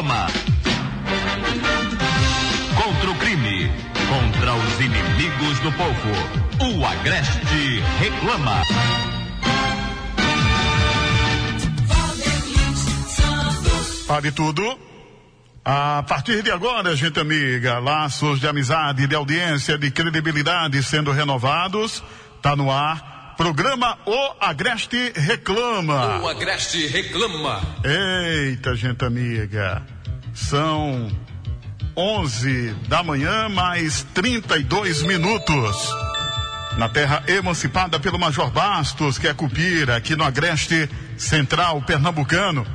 [0.00, 0.26] Reclama.
[2.74, 3.70] Contra o crime,
[4.08, 8.62] contra os inimigos do povo, o Agreste reclama.
[14.06, 14.78] Pare tudo.
[15.62, 22.02] A partir de agora, gente amiga, laços de amizade, de audiência, de credibilidade sendo renovados,
[22.40, 23.09] tá no ar.
[23.40, 26.20] Programa O Agreste Reclama.
[26.20, 27.58] O Agreste Reclama.
[27.82, 29.80] Eita, gente amiga.
[30.34, 31.10] São
[31.96, 35.90] 11 da manhã, mais 32 minutos.
[36.76, 42.66] Na terra emancipada pelo Major Bastos, que é Cupira, aqui no Agreste Central Pernambucano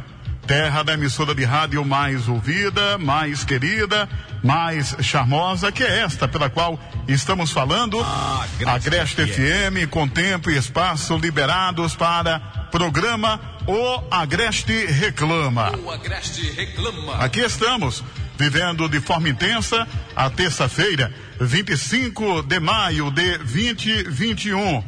[0.45, 4.07] terra da emissora de rádio mais ouvida, mais querida,
[4.45, 7.99] mais charmosa, que é esta pela qual estamos falando.
[7.99, 12.39] Ah, a Agreste FM, com tempo e espaço liberados para
[12.71, 15.75] programa O Agreste Reclama.
[15.83, 17.15] O Agreste Reclama.
[17.15, 18.03] Aqui estamos,
[18.37, 24.83] vivendo de forma intensa a terça-feira, 25 de maio de 2021.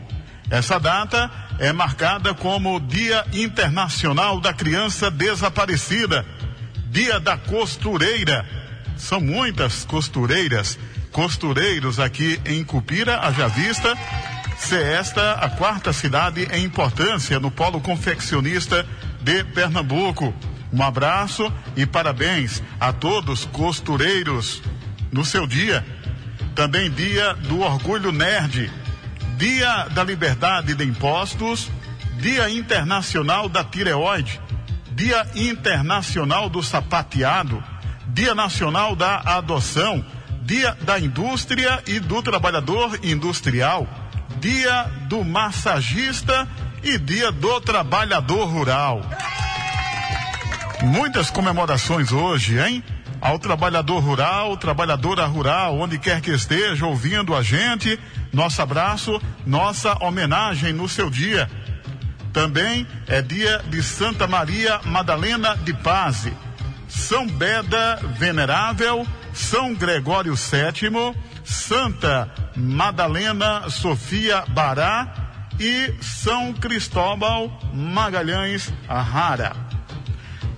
[0.52, 6.24] Essa data é marcada como Dia Internacional da Criança Desaparecida,
[6.91, 8.66] Dia da Costureira.
[8.97, 10.78] São muitas costureiras,
[11.12, 13.96] costureiros aqui em Cupira, haja vista
[14.58, 18.86] ser esta a quarta cidade em importância no polo confeccionista
[19.22, 20.34] de Pernambuco.
[20.74, 24.62] Um abraço e parabéns a todos costureiros
[25.12, 25.86] no seu dia.
[26.56, 28.72] Também dia do orgulho nerd,
[29.38, 31.69] Dia da Liberdade de Impostos,
[32.19, 34.41] Dia Internacional da Tireoide,
[34.91, 37.63] Dia Internacional do Sapateado,
[38.17, 40.03] Dia Nacional da Adoção,
[40.41, 43.88] Dia da Indústria e do Trabalhador Industrial,
[44.39, 46.47] Dia do Massagista
[46.81, 49.03] e Dia do Trabalhador Rural.
[50.81, 52.83] Muitas comemorações hoje, hein?
[53.22, 58.00] Ao trabalhador rural, trabalhadora rural, onde quer que esteja ouvindo a gente,
[58.33, 61.47] nosso abraço, nossa homenagem no seu dia.
[62.33, 66.27] Também é dia de Santa Maria Madalena de Paz,
[66.88, 75.14] São Beda Venerável, São Gregório VII, Santa Madalena Sofia Bará
[75.59, 79.56] e São Cristóbal Magalhães Rara.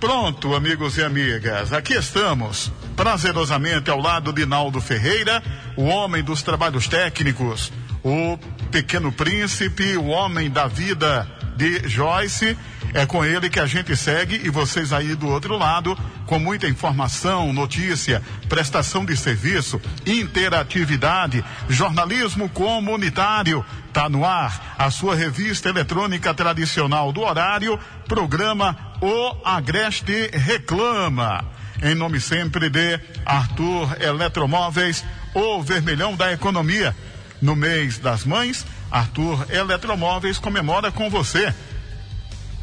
[0.00, 5.42] Pronto, amigos e amigas, aqui estamos, prazerosamente ao lado de Naldo Ferreira,
[5.76, 7.70] o homem dos trabalhos técnicos,
[8.02, 8.38] o
[8.70, 12.56] pequeno príncipe, o homem da vida de Joyce.
[12.92, 15.96] É com ele que a gente segue e vocês aí do outro lado,
[16.26, 23.64] com muita informação, notícia, prestação de serviço, interatividade, jornalismo comunitário.
[23.92, 31.44] Tá no ar a sua revista eletrônica tradicional do horário, programa O Agreste Reclama.
[31.82, 36.94] Em nome sempre de Arthur Eletromóveis, o vermelhão da economia.
[37.40, 41.54] No mês das mães, Arthur Eletromóveis comemora com você.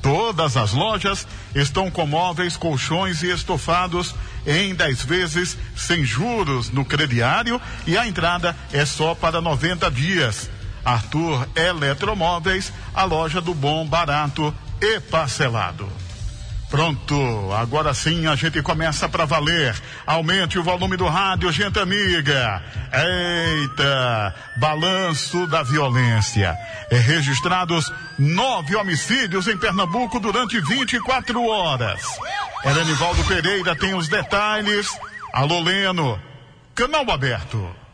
[0.02, 4.16] Todas as lojas estão com móveis, colchões e estofados
[4.46, 10.50] em 10 vezes sem juros no crediário e a entrada é só para 90 dias.
[10.86, 16.06] Arthur Eletromóveis, a loja do bom, barato e parcelado.
[16.69, 17.16] Pronto,
[17.54, 19.74] agora sim a gente começa para valer.
[20.06, 22.62] Aumente o volume do rádio, gente amiga.
[22.92, 26.58] Eita, balanço da violência.
[26.92, 32.02] É registrados nove homicídios em Pernambuco durante 24 horas.
[32.66, 34.90] Helenivaldo Pereira tem os detalhes.
[35.31, 36.22] Alô, Leno.
[36.75, 37.87] Canal aberto.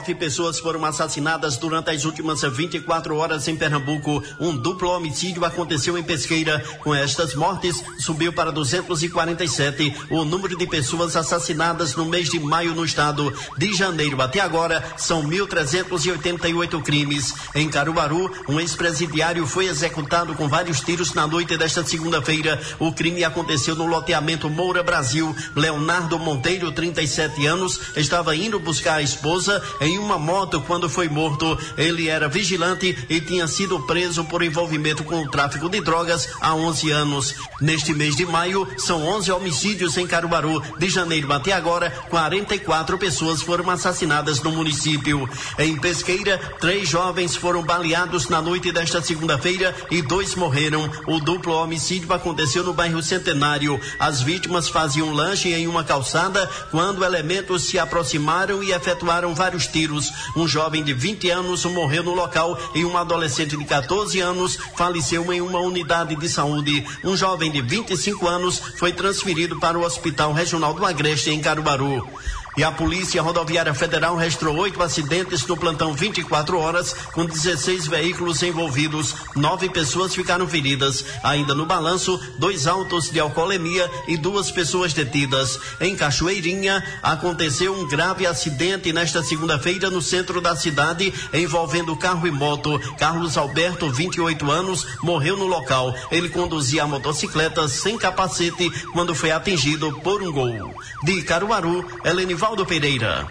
[0.00, 4.22] Nove pessoas foram assassinadas durante as últimas 24 horas em Pernambuco.
[4.40, 6.58] Um duplo homicídio aconteceu em Pesqueira.
[6.82, 12.74] Com estas mortes, subiu para 247 o número de pessoas assassinadas no mês de maio
[12.74, 13.30] no estado.
[13.58, 17.34] De janeiro até agora, são 1.388 crimes.
[17.54, 22.58] Em Caruaru, um ex-presidiário foi executado com vários tiros na noite desta segunda-feira.
[22.78, 25.36] O crime aconteceu no loteamento Moura Brasil.
[25.54, 31.58] Leonardo Monteiro, 37 anos, estava indo buscar a esposa em uma moto quando foi morto.
[31.76, 36.54] Ele era vigilante e tinha sido preso por envolvimento com o tráfico de drogas há
[36.54, 37.34] 11 anos.
[37.60, 40.62] Neste mês de maio, são 11 homicídios em Caruaru.
[40.78, 45.28] De janeiro até agora, 44 pessoas foram assassinadas no município.
[45.58, 50.90] Em Pesqueira, três jovens foram baleados na noite desta segunda-feira e dois morreram.
[51.06, 53.80] O duplo homicídio aconteceu no bairro Centenário.
[53.98, 60.12] As vítimas faziam lanche em uma calçada quando elementos se aproximaram e efetuaram vários tiros.
[60.36, 65.32] Um jovem de 20 anos morreu no local e um adolescente de 14 anos faleceu
[65.32, 66.84] em uma unidade de saúde.
[67.04, 72.08] Um jovem de 25 anos foi transferido para o Hospital Regional do Agreste, em Caruaru.
[72.56, 78.42] E a Polícia Rodoviária Federal registrou oito acidentes no plantão 24 horas, com 16 veículos
[78.42, 79.14] envolvidos.
[79.36, 81.04] Nove pessoas ficaram feridas.
[81.22, 85.58] Ainda no balanço, dois autos de alcoolemia e duas pessoas detidas.
[85.80, 92.30] Em Cachoeirinha, aconteceu um grave acidente nesta segunda-feira no centro da cidade, envolvendo carro e
[92.30, 92.80] moto.
[92.98, 95.94] Carlos Alberto, 28 anos, morreu no local.
[96.10, 100.74] Ele conduzia a motocicleta sem capacete quando foi atingido por um gol.
[101.02, 103.26] De Caruaru, Helene Valdo Pereira.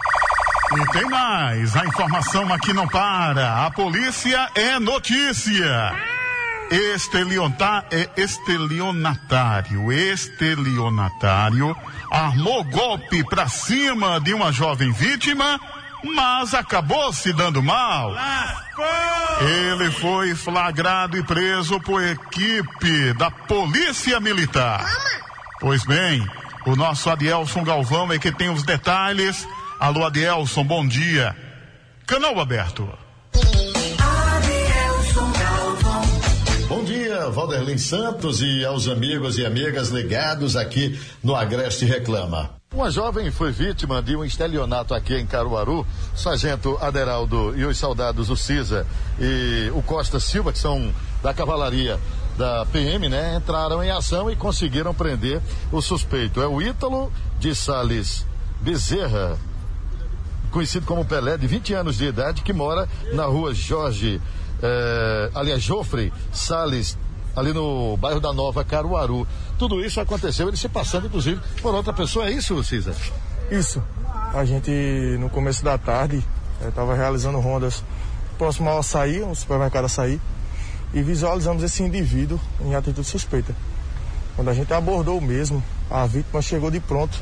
[0.72, 3.66] E tem mais, a informação aqui não para.
[3.66, 5.94] A polícia é notícia.
[6.70, 11.76] Estelionta, é estelionatário, estelionatário
[12.12, 15.60] armou golpe pra cima de uma jovem vítima,
[16.04, 18.16] mas acabou se dando mal.
[19.42, 24.86] Ele foi flagrado e preso por equipe da Polícia Militar.
[25.60, 26.26] Pois bem,
[26.66, 29.48] o nosso Adielson Galvão é que tem os detalhes.
[29.80, 31.36] Alô, Adielson, bom dia.
[32.06, 32.88] Canal aberto.
[36.68, 42.52] Bom dia, Valderlin Santos e aos amigos e amigas ligados aqui no Agreste Reclama.
[42.72, 45.86] Uma jovem foi vítima de um estelionato aqui em Caruaru.
[46.16, 48.86] Sargento Aderaldo e os soldados do CISA
[49.20, 52.00] e o Costa Silva, que são da cavalaria
[52.40, 55.42] da PM, né, entraram em ação e conseguiram prender
[55.74, 56.42] o suspeito.
[56.42, 58.26] É o Ítalo de Sales
[58.62, 59.38] Bezerra,
[60.50, 64.22] conhecido como Pelé, de 20 anos de idade, que mora na rua Jorge,
[64.64, 66.98] eh, aliás, Jofre Sales,
[67.36, 69.28] ali no bairro da Nova Caruaru.
[69.58, 72.30] Tudo isso aconteceu, ele se passando, inclusive, por outra pessoa.
[72.30, 72.96] É isso, Cisa?
[73.52, 73.84] Isso.
[74.34, 74.72] A gente,
[75.20, 76.24] no começo da tarde,
[76.66, 77.84] estava realizando rondas
[78.38, 80.22] próximo ao açaí, um supermercado açaí
[80.94, 83.56] e visualizamos esse indivíduo em atitude suspeita.
[84.36, 87.20] Quando a gente abordou o mesmo, a vítima chegou de pronto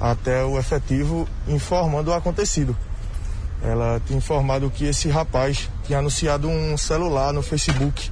[0.00, 2.76] até o efetivo informando o acontecido.
[3.62, 8.10] Ela tinha informado que esse rapaz tinha anunciado um celular no Facebook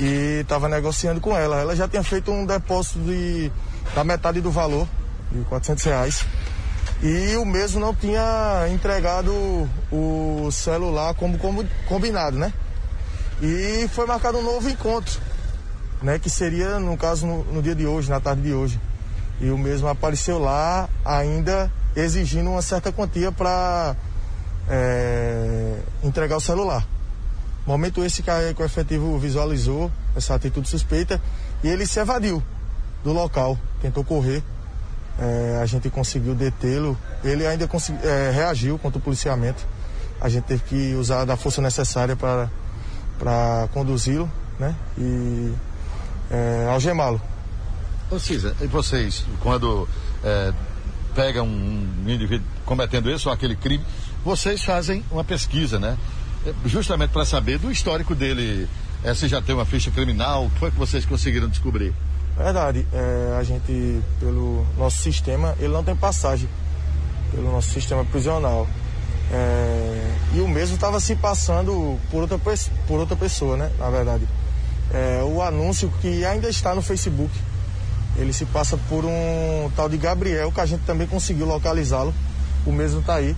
[0.00, 1.60] e estava negociando com ela.
[1.60, 3.50] Ela já tinha feito um depósito de,
[3.94, 4.88] da metade do valor,
[5.30, 6.26] de 400 reais,
[7.02, 9.32] e o mesmo não tinha entregado
[9.92, 12.52] o celular como, como combinado, né?
[13.40, 15.20] E foi marcado um novo encontro,
[16.02, 16.18] né?
[16.18, 18.80] Que seria, no caso, no, no dia de hoje, na tarde de hoje.
[19.40, 23.94] E o mesmo apareceu lá, ainda exigindo uma certa quantia para
[24.68, 26.84] é, entregar o celular.
[27.64, 31.20] Momento esse que, a, que o efetivo visualizou essa atitude suspeita
[31.62, 32.42] e ele se evadiu
[33.04, 34.42] do local, tentou correr.
[35.20, 36.96] É, a gente conseguiu detê-lo.
[37.22, 39.66] Ele ainda consegui, é, reagiu contra o policiamento.
[40.20, 42.48] A gente teve que usar da força necessária para
[43.18, 44.74] para conduzi-lo, né?
[44.96, 45.52] E
[46.30, 47.20] é, algemá-lo.
[48.10, 49.88] Ô Cisa, e vocês, quando
[50.24, 50.52] é,
[51.14, 53.84] pegam um indivíduo cometendo isso ou aquele crime,
[54.24, 55.96] vocês fazem uma pesquisa, né?
[56.46, 58.68] É, justamente para saber do histórico dele,
[59.02, 61.92] é, se já tem uma ficha criminal, o que foi que vocês conseguiram descobrir?
[62.36, 66.48] Verdade, é, a gente, pelo nosso sistema, ele não tem passagem,
[67.32, 68.68] pelo nosso sistema prisional.
[69.30, 72.38] É, e o mesmo estava se passando por outra,
[72.86, 73.70] por outra pessoa, né?
[73.78, 74.26] Na verdade.
[74.92, 77.32] É, o anúncio que ainda está no Facebook,
[78.16, 82.14] ele se passa por um tal de Gabriel, que a gente também conseguiu localizá-lo.
[82.66, 83.36] O mesmo está aí,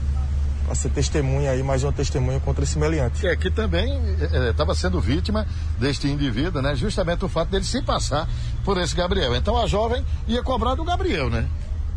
[0.64, 3.20] para ser testemunha aí, mais uma testemunha contra esse meliante.
[3.20, 4.00] Que aqui também
[4.48, 5.46] estava é, sendo vítima
[5.78, 6.76] deste indivíduo, né?
[6.76, 8.28] Justamente o fato dele se passar
[8.64, 9.34] por esse Gabriel.
[9.34, 11.48] Então a jovem ia cobrar do Gabriel, né?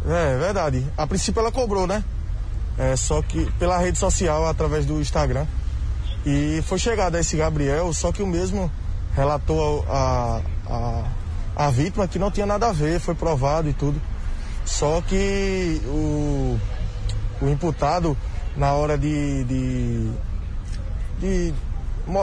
[0.05, 0.83] É, verdade.
[0.97, 2.03] A princípio ela cobrou, né?
[2.77, 5.45] É, só que pela rede social, através do Instagram.
[6.25, 8.71] E foi chegado a esse Gabriel, só que o mesmo
[9.13, 11.03] relatou a, a,
[11.55, 14.01] a vítima que não tinha nada a ver, foi provado e tudo.
[14.65, 16.57] Só que o,
[17.41, 18.17] o imputado,
[18.55, 19.43] na hora de.
[19.43, 20.11] de,
[21.19, 21.53] de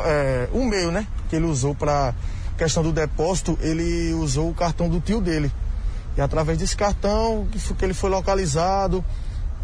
[0.05, 1.07] é, meio, né?
[1.29, 2.15] Que ele usou para
[2.57, 5.53] questão do depósito, ele usou o cartão do tio dele.
[6.17, 9.05] E através desse cartão que ele foi localizado,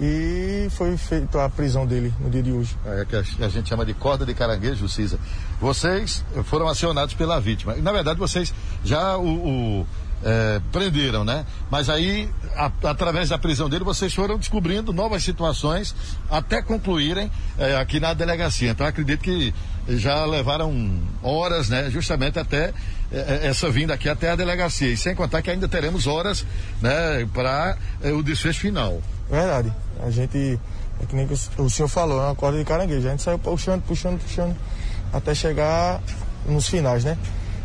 [0.00, 2.76] e foi feita a prisão dele no dia de hoje.
[2.84, 5.18] É que a, gente chama de corda de caranguejo, Cisa.
[5.60, 7.74] Vocês foram acionados pela vítima.
[7.76, 8.52] Na verdade, vocês
[8.84, 9.86] já o, o
[10.24, 11.46] é, prenderam, né?
[11.70, 15.94] Mas aí, a, através da prisão dele, vocês foram descobrindo novas situações
[16.30, 18.70] até concluírem é, aqui na delegacia.
[18.70, 19.54] Então, acredito que
[19.88, 21.90] já levaram horas, né?
[21.90, 22.72] Justamente até
[23.12, 24.88] é, é, essa vinda aqui até a delegacia.
[24.88, 26.44] E sem contar que ainda teremos horas,
[26.80, 27.26] né?
[27.32, 29.00] Para é, o desfecho final.
[29.30, 29.72] Verdade.
[30.02, 30.58] A gente
[31.02, 33.06] É que nem o senhor falou, é uma corda de caranguejo.
[33.06, 34.56] A gente saiu puxando, puxando, puxando,
[35.12, 36.00] até chegar
[36.46, 37.18] nos finais, né?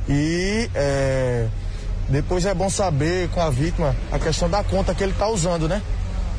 [0.10, 1.48] E é,
[2.10, 5.68] depois é bom saber com a vítima a questão da conta que ele está usando,
[5.68, 5.82] né?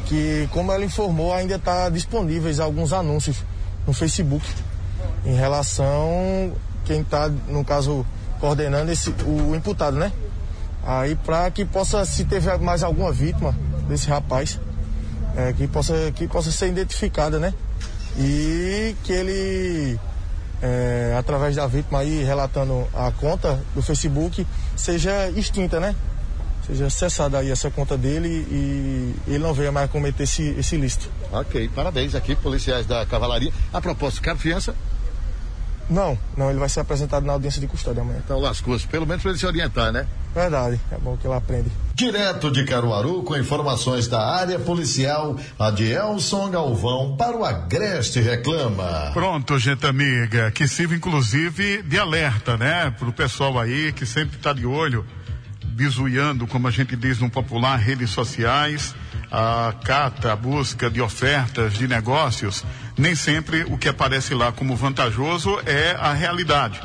[0.06, 3.38] Que, como ela informou, ainda está disponíveis alguns anúncios
[3.86, 4.46] no Facebook
[5.24, 6.52] em relação
[6.84, 8.04] quem está, no caso,
[8.40, 10.12] coordenando esse, o imputado, né?
[10.84, 13.54] Aí para que possa, se teve mais alguma vítima
[13.88, 14.58] desse rapaz,
[15.36, 17.52] é, que, possa, que possa ser identificada, né?
[18.18, 19.98] E que ele,
[20.62, 24.46] é, através da vítima aí, relatando a conta do Facebook,
[24.76, 25.94] seja extinta, né?
[26.66, 31.10] Seja cessada aí essa conta dele e ele não venha mais cometer esse, esse ilícito.
[31.32, 33.52] Ok, parabéns aqui, policiais da Cavalaria.
[33.72, 34.74] A propósito, quer fiança?
[35.90, 38.20] Não, não, ele vai ser apresentado na audiência de custódia amanhã.
[38.24, 40.06] Então lascou pelo menos para ele se orientar, né?
[40.34, 41.70] Verdade, é bom que ele aprende.
[41.94, 48.18] Direto de Caruaru, com informações da área policial, a de Elson Galvão para o Agreste
[48.18, 49.10] Reclama.
[49.12, 52.90] Pronto, gente amiga, que sirva inclusive de alerta, né?
[52.98, 55.06] Para o pessoal aí que sempre está de olho,
[55.64, 58.94] bizuiando, como a gente diz no popular, redes sociais,
[59.30, 62.64] a cata, a busca de ofertas de negócios,
[62.96, 66.80] nem sempre o que aparece lá como vantajoso é a realidade.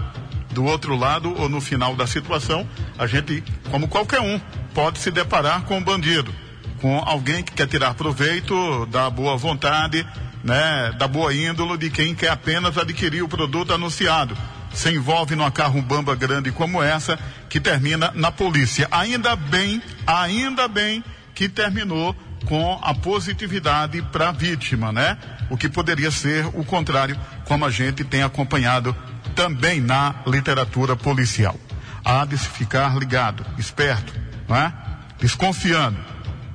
[0.51, 4.39] Do outro lado, ou no final da situação, a gente, como qualquer um,
[4.74, 6.34] pode se deparar com um bandido,
[6.82, 10.06] com alguém que quer tirar proveito da boa vontade,
[10.44, 14.38] né, da boa índole de quem quer apenas adquirir o produto anunciado.
[14.74, 17.18] Se envolve numa carro-bamba grande como essa,
[17.50, 18.88] que termina na polícia.
[18.92, 25.18] Ainda bem, ainda bem que terminou com a positividade para a vítima, né?
[25.50, 28.96] O que poderia ser o contrário, como a gente tem acompanhado
[29.38, 31.56] também na literatura policial.
[32.03, 34.12] Há de se ficar ligado, esperto,
[34.50, 34.74] né?
[35.20, 36.00] Desconfiando,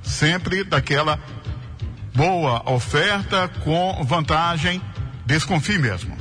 [0.03, 1.19] sempre daquela
[2.13, 4.83] boa oferta com vantagem,
[5.25, 6.17] desconfie mesmo.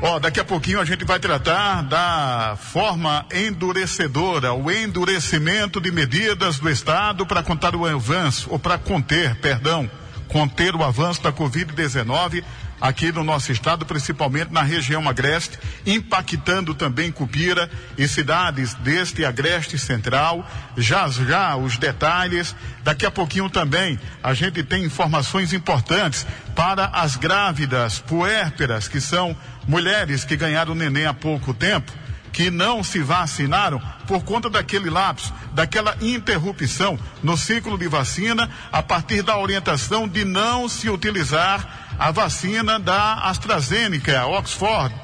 [0.00, 6.58] Ó, daqui a pouquinho a gente vai tratar da forma endurecedora, o endurecimento de medidas
[6.58, 9.90] do Estado para contar o avanço, ou para conter, perdão,
[10.28, 12.42] conter o avanço da Covid-19
[12.80, 19.78] aqui no nosso estado, principalmente na região agreste, impactando também Cupira e cidades deste agreste
[19.78, 20.48] central.
[20.76, 22.54] Já já os detalhes.
[22.82, 29.36] Daqui a pouquinho também a gente tem informações importantes para as grávidas puérperas, que são
[29.66, 31.92] mulheres que ganharam neném há pouco tempo
[32.32, 38.82] que não se vacinaram por conta daquele lapso, daquela interrupção no ciclo de vacina, a
[38.82, 44.94] partir da orientação de não se utilizar a vacina da AstraZeneca, Oxford.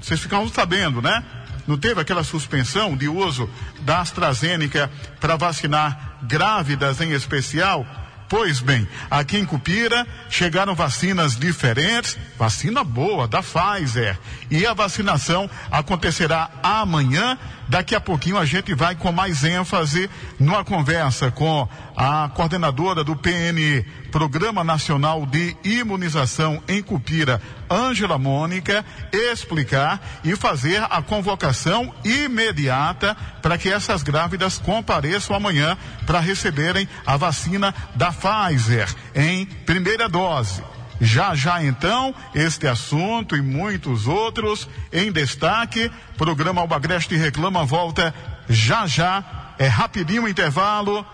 [0.00, 1.24] Vocês ficam sabendo, né?
[1.66, 3.50] Não teve aquela suspensão de uso
[3.80, 4.90] da AstraZeneca
[5.20, 7.84] para vacinar grávidas em especial?
[8.28, 14.18] Pois bem, aqui em Cupira chegaram vacinas diferentes, vacina boa da Pfizer.
[14.50, 17.38] E a vacinação acontecerá amanhã.
[17.68, 20.08] Daqui a pouquinho a gente vai com mais ênfase
[20.38, 28.84] numa conversa com a coordenadora do PN, Programa Nacional de Imunização em Cupira, Ângela Mônica,
[29.12, 37.16] explicar e fazer a convocação imediata para que essas grávidas compareçam amanhã para receberem a
[37.16, 40.75] vacina da Pfizer em primeira dose.
[41.00, 45.90] Já já então, este assunto e muitos outros em destaque.
[46.16, 48.14] Programa Albagreste Reclama volta
[48.48, 49.22] já já.
[49.58, 51.04] É rapidinho o intervalo.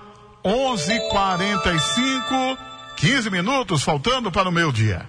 [0.44, 2.58] 11:45,
[2.96, 5.08] 15 minutos faltando para o meu dia.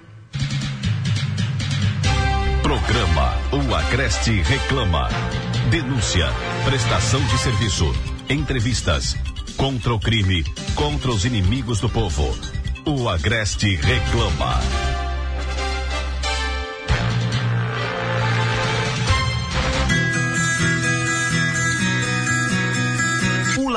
[2.62, 5.10] Programa O Agreste Reclama.
[5.70, 6.28] Denúncia,
[6.66, 7.94] prestação de serviço,
[8.30, 9.16] entrevistas,
[9.58, 10.44] contra o crime,
[10.76, 12.63] contra os inimigos do povo.
[12.86, 15.03] O Agreste Reclama.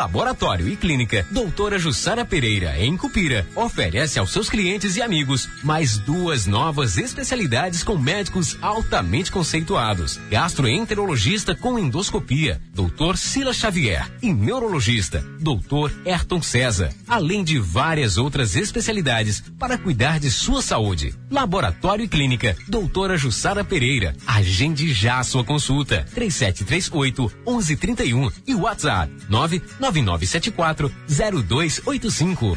[0.06, 5.98] Laboratório e Clínica Doutora Jussara Pereira, em Cupira, oferece aos seus clientes e amigos mais
[5.98, 10.20] duas novas especialidades com médicos altamente conceituados.
[10.30, 18.54] Gastroenterologista com endoscopia, Doutor Sila Xavier, e neurologista, Doutor Ayrton César, além de várias outras
[18.54, 21.12] especialidades para cuidar de sua saúde.
[21.28, 24.14] Laboratório e Clínica Doutora Jussara Pereira.
[24.24, 26.06] Agende já sua consulta.
[26.14, 29.60] 3738 1131 e WhatsApp 9
[30.02, 32.56] 9974 0285.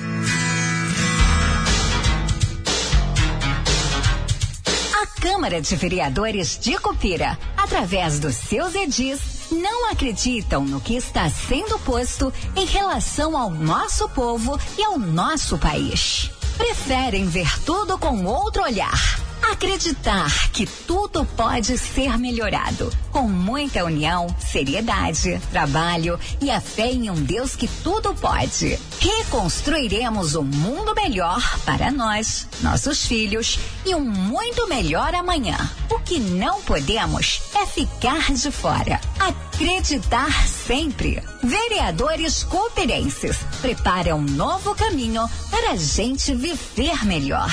[5.01, 9.19] A Câmara de Vereadores de Cupira, através dos seus edis,
[9.51, 15.57] não acreditam no que está sendo posto em relação ao nosso povo e ao nosso
[15.57, 16.31] país.
[16.57, 19.28] preferem ver tudo com outro olhar.
[19.41, 27.09] Acreditar que tudo pode ser melhorado com muita união, seriedade, trabalho e a fé em
[27.09, 28.79] um Deus que tudo pode.
[28.99, 35.57] Reconstruiremos um mundo melhor para nós, nossos filhos e um muito melhor amanhã.
[35.89, 39.01] O que não podemos é ficar de fora.
[39.19, 41.21] Acreditar sempre.
[41.43, 47.49] Vereadores cooperenses preparam um novo caminho para a gente viver melhor.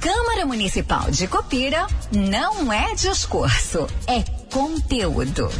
[0.00, 5.50] Câmara Municipal de Copira não é discurso, é conteúdo.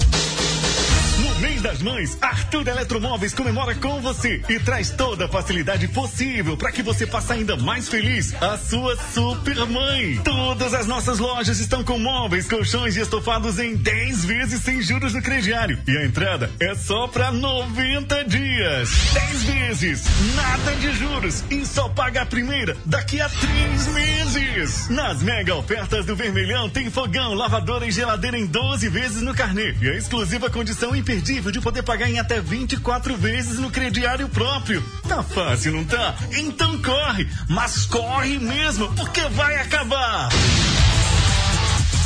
[1.18, 6.56] No mês das mães, Arthur Eletromóveis comemora com você e traz toda a facilidade possível
[6.56, 10.20] para que você faça ainda mais feliz a sua super mãe.
[10.22, 15.12] Todas as nossas lojas estão com móveis, colchões e estofados em 10 vezes sem juros
[15.12, 15.78] no crediário.
[15.88, 18.90] E a entrada é só para 90 dias.
[19.12, 20.04] 10 vezes,
[20.36, 24.88] nada de juros e só paga a primeira daqui a 3 meses.
[24.88, 29.74] Nas mega ofertas do Vermelhão tem fogão, lavadora e geladeira em 12 vezes no carnê
[29.80, 34.84] e a exclusiva condição imperdível de poder pagar em até 24 vezes no crediário próprio.
[35.08, 36.14] Tá fácil, não tá?
[36.36, 40.28] Então corre, mas corre mesmo, porque vai acabar.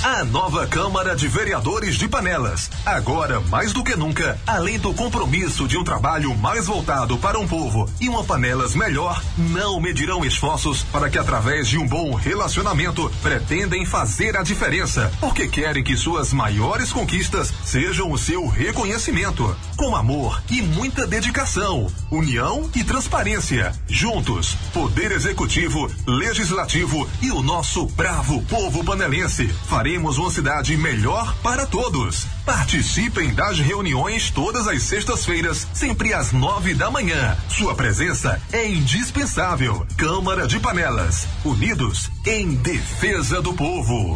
[0.05, 2.69] A nova Câmara de Vereadores de Panelas.
[2.85, 7.47] Agora, mais do que nunca, além do compromisso de um trabalho mais voltado para um
[7.47, 13.09] povo e uma Panelas melhor, não medirão esforços para que, através de um bom relacionamento,
[13.23, 19.57] pretendem fazer a diferença, porque querem que suas maiores conquistas sejam o seu reconhecimento.
[19.77, 23.73] Com amor e muita dedicação, união e transparência.
[23.87, 29.47] Juntos, Poder Executivo, Legislativo e o nosso bravo povo panelense.
[29.69, 32.27] Faremos uma cidade melhor para todos.
[32.45, 37.37] Participem das reuniões todas as sextas-feiras, sempre às nove da manhã.
[37.49, 39.87] Sua presença é indispensável.
[39.97, 44.15] Câmara de Panelas, unidos em defesa do povo.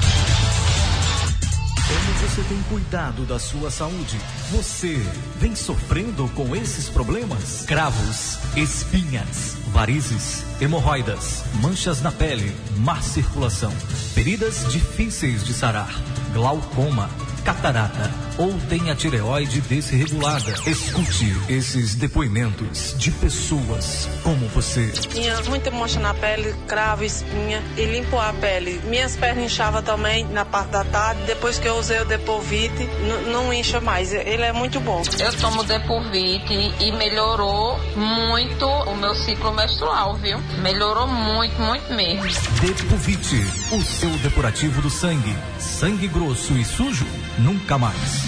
[2.15, 4.17] Você tem cuidado da sua saúde?
[4.53, 4.97] Você
[5.39, 7.65] vem sofrendo com esses problemas?
[7.67, 13.73] Cravos, espinhas, varizes, hemorroidas, manchas na pele, má circulação,
[14.15, 15.91] feridas difíceis de sarar,
[16.33, 17.11] glaucoma
[17.47, 20.53] catarata ou tem a tireoide desregulada.
[20.67, 24.89] Escute esses depoimentos de pessoas como você.
[24.89, 28.81] Tinha muita mancha na pele, cravo, espinha e limpo a pele.
[28.85, 31.23] Minhas pernas inchavam também na parte da tarde.
[31.25, 32.89] Depois que eu usei o Depovite,
[33.31, 34.13] não incha mais.
[34.13, 35.03] Ele é muito bom.
[35.19, 40.39] Eu tomo Depovite e melhorou muito o meu ciclo menstrual, viu?
[40.63, 42.25] Melhorou muito, muito mesmo.
[42.61, 43.37] Depovite,
[43.73, 45.35] o seu depurativo do sangue.
[45.61, 47.07] Sangue grosso e sujo
[47.39, 48.25] nunca mais.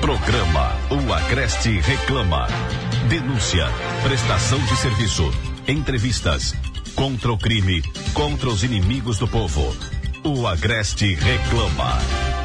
[0.00, 2.46] Programa O Agreste Reclama.
[3.08, 3.66] Denúncia,
[4.02, 5.30] prestação de serviço,
[5.68, 6.54] entrevistas,
[6.94, 7.82] contra o crime,
[8.14, 9.74] contra os inimigos do povo.
[10.24, 12.41] O Agreste Reclama.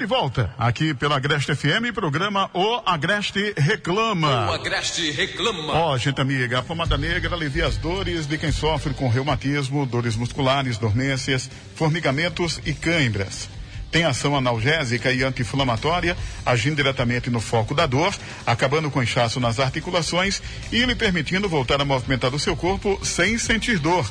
[0.00, 4.50] De volta, aqui pela Agreste FM, programa O Agreste Reclama.
[4.50, 5.74] O Agreste Reclama.
[5.74, 9.84] Ó, oh, gente amiga, a pomada negra alivia as dores de quem sofre com reumatismo,
[9.84, 13.50] dores musculares, dormências, formigamentos e câimbras.
[13.92, 18.14] Tem ação analgésica e anti-inflamatória, agindo diretamente no foco da dor,
[18.46, 20.40] acabando com inchaço nas articulações
[20.72, 24.10] e lhe permitindo voltar a movimentar o seu corpo sem sentir dor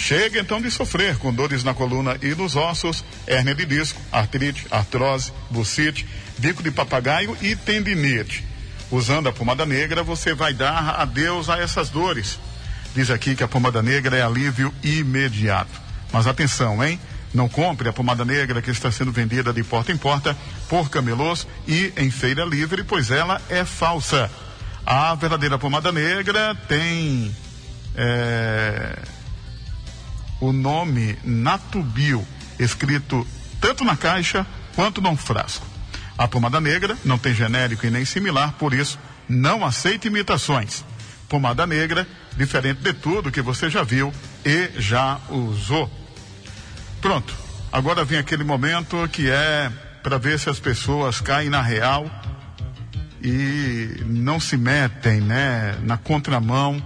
[0.00, 4.66] Chega então de sofrer com dores na coluna e nos ossos, hérnia de disco, artrite,
[4.70, 6.06] artrose, bucite,
[6.38, 8.42] bico de papagaio e tendinite.
[8.90, 12.40] Usando a pomada negra, você vai dar adeus a essas dores.
[12.94, 15.78] Diz aqui que a pomada negra é alívio imediato.
[16.10, 16.98] Mas atenção, hein?
[17.34, 20.34] Não compre a pomada negra que está sendo vendida de porta em porta
[20.66, 24.30] por camelôs e em feira livre, pois ela é falsa.
[24.84, 27.36] A verdadeira pomada negra tem.
[27.94, 29.19] É
[30.40, 32.26] o nome Natubio,
[32.58, 33.26] escrito
[33.60, 35.66] tanto na caixa quanto no frasco.
[36.16, 38.98] A pomada negra não tem genérico e nem similar, por isso
[39.28, 40.84] não aceita imitações.
[41.28, 44.12] Pomada negra, diferente de tudo que você já viu
[44.44, 45.90] e já usou.
[47.00, 47.34] Pronto,
[47.72, 49.70] agora vem aquele momento que é
[50.02, 52.10] para ver se as pessoas caem na real
[53.22, 56.82] e não se metem né, na contramão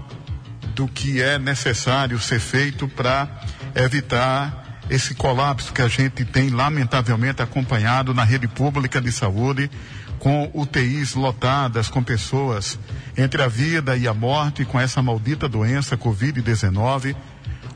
[0.75, 3.29] do que é necessário ser feito para
[3.75, 9.71] evitar esse colapso que a gente tem lamentavelmente acompanhado na rede pública de saúde,
[10.19, 12.79] com UTIs lotadas com pessoas
[13.17, 17.15] entre a vida e a morte com essa maldita doença Covid-19,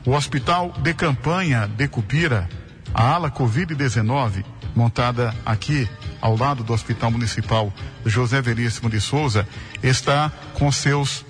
[0.05, 2.49] O Hospital de Campanha de Cupira,
[2.93, 4.43] a ala Covid-19,
[4.75, 5.87] montada aqui
[6.21, 7.71] ao lado do Hospital Municipal
[8.05, 9.47] José Veríssimo de Souza,
[9.83, 11.25] está com seus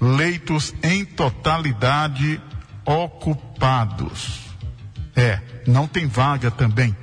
[0.00, 2.40] leitos em totalidade
[2.84, 3.49] ocupados.
[5.14, 6.96] É, não tem vaga também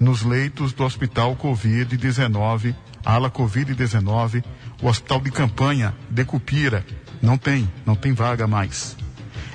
[0.00, 4.42] nos leitos do Hospital Covid-19, ala Covid-19,
[4.80, 6.84] o Hospital de Campanha de Cupira.
[7.20, 8.96] Não tem, não tem vaga mais.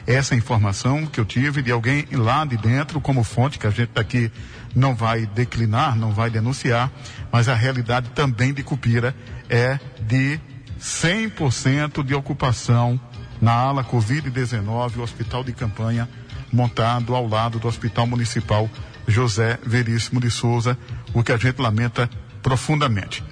[0.05, 3.71] Essa é informação que eu tive de alguém lá de dentro, como fonte, que a
[3.71, 4.31] gente aqui
[4.75, 6.91] não vai declinar, não vai denunciar,
[7.31, 9.15] mas a realidade também de Cupira
[9.49, 10.39] é de
[10.79, 12.99] 100% de ocupação
[13.41, 16.07] na ala Covid-19, o hospital de campanha
[16.53, 18.69] montado ao lado do Hospital Municipal
[19.07, 20.77] José Veríssimo de Souza,
[21.13, 22.09] o que a gente lamenta
[22.41, 23.23] profundamente.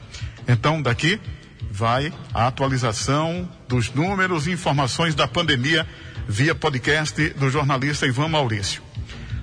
[0.47, 1.19] Então, daqui
[1.71, 5.86] vai a atualização dos números e informações da pandemia
[6.27, 8.84] via podcast do jornalista Ivan Maurício.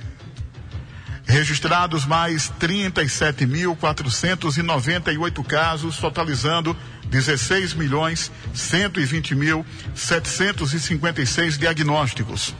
[1.28, 6.74] Registrados mais 37.498 casos, totalizando
[7.06, 12.54] 16 milhões 120 mil 756 diagnósticos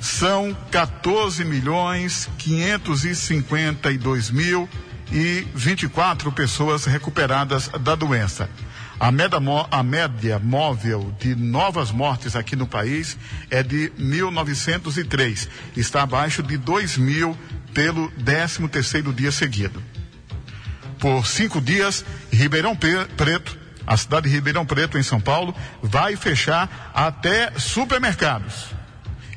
[0.00, 4.68] são 14 milhões 552 mil
[5.10, 8.48] e 24 pessoas recuperadas da doença.
[9.00, 9.38] A média,
[9.70, 13.16] a média móvel de novas mortes aqui no país
[13.48, 15.48] é de 1.903.
[15.76, 17.36] Está abaixo de 2 mil
[17.78, 19.80] pelo 13 terceiro dia seguido.
[20.98, 26.90] Por cinco dias, Ribeirão Preto, a cidade de Ribeirão Preto, em São Paulo, vai fechar
[26.92, 28.76] até supermercados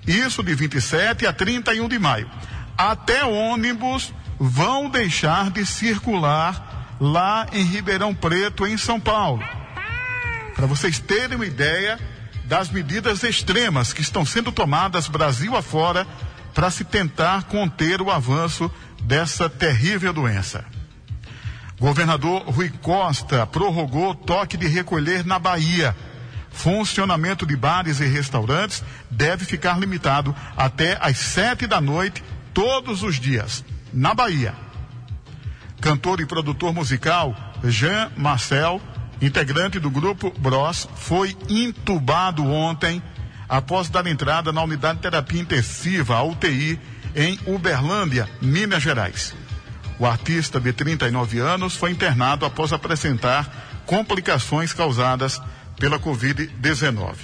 [0.08, 2.28] isso de 27 a 31 de maio.
[2.76, 9.44] Até ônibus vão deixar de circular lá em Ribeirão Preto, em São Paulo.
[10.56, 12.00] Para vocês terem uma ideia
[12.46, 16.08] das medidas extremas que estão sendo tomadas Brasil afora
[16.54, 18.70] para se tentar conter o avanço
[19.04, 20.66] dessa terrível doença.
[21.80, 25.96] Governador Rui Costa prorrogou toque de recolher na Bahia
[26.52, 33.20] funcionamento de bares e restaurantes deve ficar limitado até às sete da noite, todos os
[33.20, 34.54] dias, na Bahia.
[35.80, 38.82] Cantor e produtor musical Jean Marcel,
[39.22, 43.02] integrante do grupo Bros, foi intubado ontem
[43.52, 46.80] após dar entrada na unidade de terapia intensiva, a UTI,
[47.14, 49.36] em Uberlândia, Minas Gerais.
[50.00, 55.42] O artista de 39 anos foi internado após apresentar complicações causadas
[55.78, 57.16] pela Covid-19.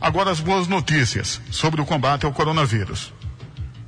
[0.00, 3.12] Agora as boas notícias sobre o combate ao coronavírus.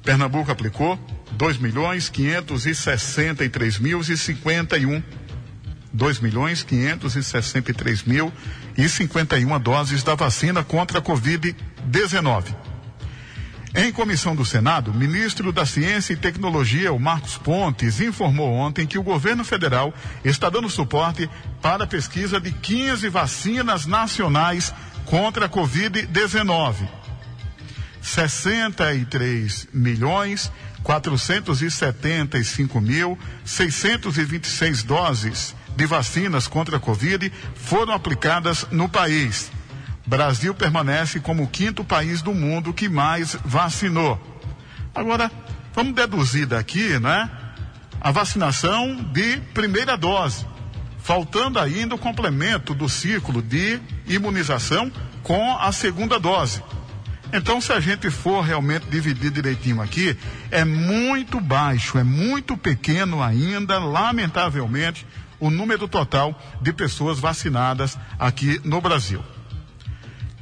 [0.04, 0.96] Pernambuco aplicou
[1.32, 5.02] 2 milhões 563 mil e 51
[5.94, 8.32] 2 milhões 563 mil
[8.76, 12.54] e 51 doses da vacina contra a Covid-19.
[13.76, 18.86] Em comissão do Senado, o ministro da Ciência e Tecnologia, o Marcos Pontes, informou ontem
[18.86, 19.92] que o governo federal
[20.24, 21.28] está dando suporte
[21.60, 24.72] para a pesquisa de 15 vacinas nacionais
[25.04, 26.88] contra a Covid-19.
[28.00, 30.52] 63 milhões
[30.84, 39.50] 475 mil 626 doses de vacinas contra a Covid foram aplicadas no país.
[40.06, 44.20] Brasil permanece como o quinto país do mundo que mais vacinou.
[44.94, 45.30] Agora,
[45.74, 47.30] vamos deduzir daqui, né?
[48.00, 50.46] A vacinação de primeira dose,
[51.02, 56.62] faltando ainda o complemento do ciclo de imunização com a segunda dose.
[57.32, 60.16] Então, se a gente for realmente dividir direitinho aqui,
[60.52, 65.04] é muito baixo, é muito pequeno ainda, lamentavelmente,
[65.40, 69.22] o número total de pessoas vacinadas aqui no Brasil.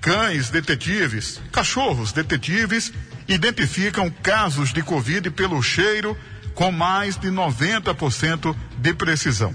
[0.01, 2.93] Cães detetives, cachorros detetives
[3.29, 6.17] identificam casos de Covid pelo cheiro
[6.55, 9.55] com mais de 90% de precisão.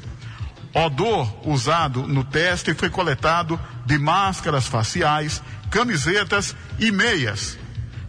[0.74, 7.58] Odor usado no teste foi coletado de máscaras faciais, camisetas e meias.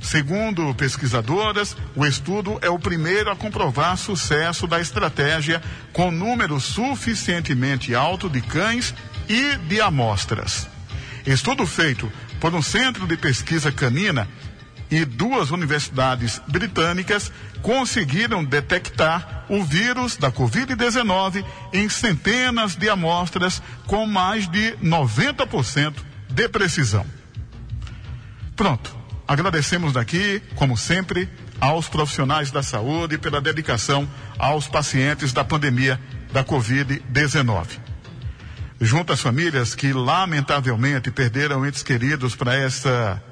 [0.08, 7.94] Segundo pesquisadoras, o estudo é o primeiro a comprovar sucesso da estratégia com número suficientemente
[7.94, 8.94] alto de cães
[9.28, 10.66] e de amostras.
[11.26, 14.26] Estudo feito por um centro de pesquisa canina
[14.90, 24.06] e duas universidades britânicas conseguiram detectar o vírus da Covid-19 em centenas de amostras com
[24.06, 25.92] mais de 90%
[26.30, 27.04] de precisão.
[28.56, 28.97] Pronto.
[29.28, 31.28] Agradecemos daqui, como sempre,
[31.60, 36.00] aos profissionais da saúde pela dedicação aos pacientes da pandemia
[36.32, 37.88] da Covid-19
[38.80, 43.22] junto às famílias que lamentavelmente perderam entes queridos para essa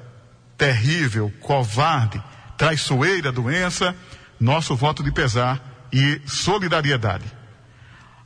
[0.57, 2.21] terrível, covarde,
[2.57, 3.95] traiçoeira doença,
[4.39, 7.25] nosso voto de pesar e solidariedade.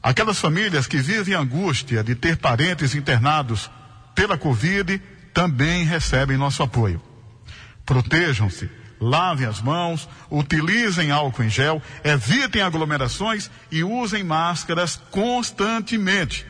[0.02, 3.70] Aquelas famílias que vivem angústia de ter parentes internados
[4.16, 5.00] pela Covid
[5.34, 7.11] também recebem nosso apoio.
[7.86, 16.46] Protejam-se, lavem as mãos, utilizem álcool em gel, evitem aglomerações e usem máscaras constantemente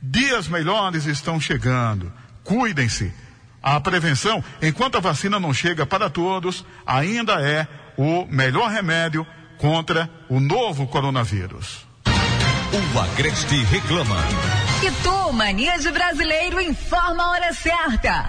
[0.00, 2.12] Dias melhores estão chegando.
[2.44, 3.12] Cuidem-se.
[3.60, 9.26] A prevenção, enquanto a vacina não chega para todos, ainda é o melhor remédio
[9.58, 11.84] contra o novo coronavírus.
[12.72, 14.16] O Agreste reclama.
[14.82, 18.28] E tu, mania de brasileiro, informa a hora certa.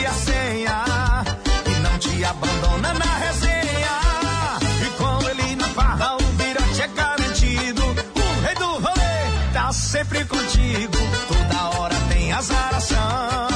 [9.91, 10.97] sempre contigo.
[11.27, 13.50] Toda hora tem azaração.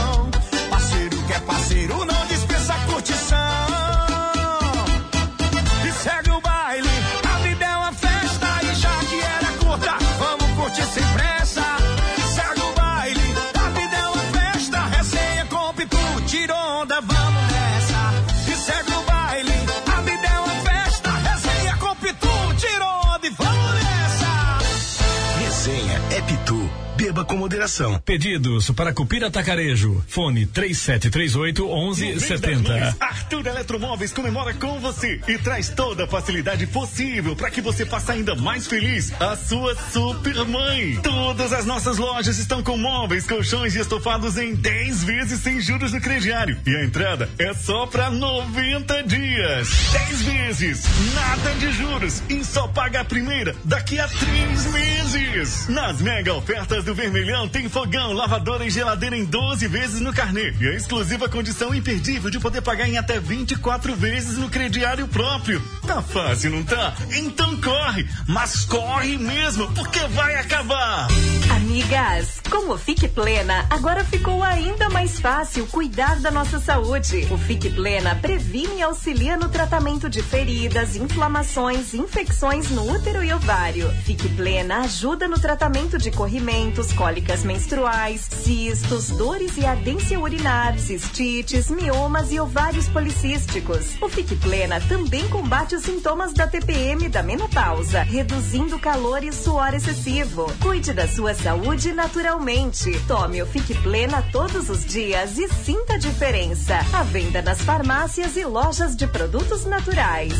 [27.55, 27.97] Moderação.
[27.99, 30.03] Pedidos para Cupira Tacarejo.
[30.09, 32.97] Fone 3738 1170.
[32.99, 38.11] Arthur Eletromóveis comemora com você e traz toda a facilidade possível para que você faça
[38.11, 40.99] ainda mais feliz a sua super mãe.
[41.01, 45.93] Todas as nossas lojas estão com móveis, colchões e estofados em 10 vezes sem juros
[45.93, 46.59] no crediário.
[46.67, 49.69] E a entrada é só para 90 dias.
[49.93, 55.69] 10 vezes, nada de juros e só paga a primeira daqui a 3 meses.
[55.69, 60.53] Nas mega ofertas do Vermelhão tem fogão, lavadora e geladeira em 12 vezes no carnê.
[60.59, 65.61] E a exclusiva condição imperdível de poder pagar em até 24 vezes no crediário próprio.
[65.87, 66.93] Tá fácil, não tá?
[67.15, 68.05] Então corre!
[68.27, 71.07] Mas corre mesmo, porque vai acabar!
[71.55, 77.25] Amigas, com o Fique Plena, agora ficou ainda mais fácil cuidar da nossa saúde.
[77.31, 83.31] O Fique Plena previne e auxilia no tratamento de feridas, inflamações, infecções no útero e
[83.31, 83.89] ovário.
[84.03, 91.69] Fique Plena ajuda no tratamento de corrimentos, cólicas menstruais, cistos, dores e ardência urinar, cistites,
[91.69, 93.95] miomas e ovários policísticos.
[94.01, 99.73] O Fique Plena também combate os sintomas da TPM da menopausa, reduzindo calor e suor
[99.73, 100.51] excessivo.
[100.61, 102.99] Cuide da sua saúde naturalmente.
[103.07, 106.79] Tome o Fique Plena todos os dias e sinta a diferença.
[106.93, 110.33] A venda nas farmácias e lojas de produtos naturais.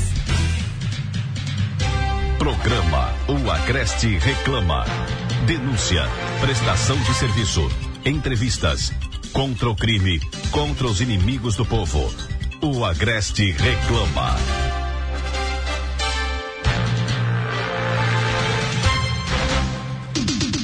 [2.38, 4.86] Programa O Agreste Reclama.
[5.44, 6.04] Denúncia,
[6.42, 7.62] prestação de serviço,
[8.04, 8.92] entrevistas,
[9.32, 10.20] contra o crime,
[10.50, 12.12] contra os inimigos do povo.
[12.62, 14.36] O Agreste Reclama.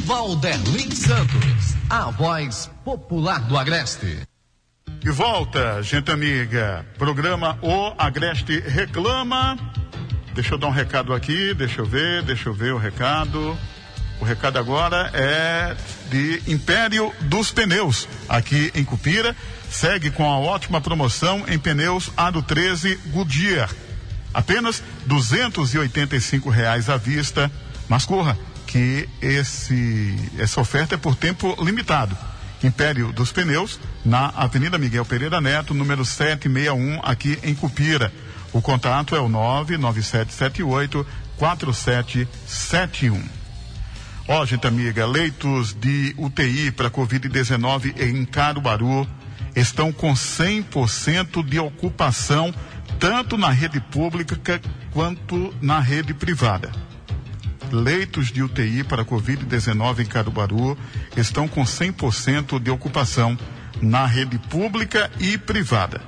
[0.06, 4.22] Valderlin Santos, a voz popular do Agreste.
[5.00, 6.86] De volta, gente amiga.
[6.98, 9.58] Programa O Agreste Reclama.
[10.34, 13.56] Deixa eu dar um recado aqui, deixa eu ver, deixa eu ver o recado.
[14.22, 15.76] O recado agora é
[16.12, 19.36] de Império dos Pneus, aqui em Cupira.
[19.68, 23.72] Segue com a ótima promoção em pneus Aro 13 Goodyear.
[24.32, 27.52] Apenas R$ reais à vista.
[27.90, 32.16] Mas corra, que esse, essa oferta é por tempo limitado.
[32.64, 38.14] Império dos Pneus, na Avenida Miguel Pereira Neto, número 761, aqui em Cupira.
[38.54, 41.08] O contato é o 99778
[41.38, 43.41] 4771.
[44.34, 49.06] Ó, gente amiga, leitos de UTI para Covid-19 em Caruaru
[49.54, 52.54] estão com 100% de ocupação,
[52.98, 54.62] tanto na rede pública
[54.94, 56.72] quanto na rede privada.
[57.74, 60.78] Leitos de UTI para Covid-19 em Caruaru
[61.18, 63.38] estão com 100% de ocupação
[63.82, 66.00] na rede pública e privada.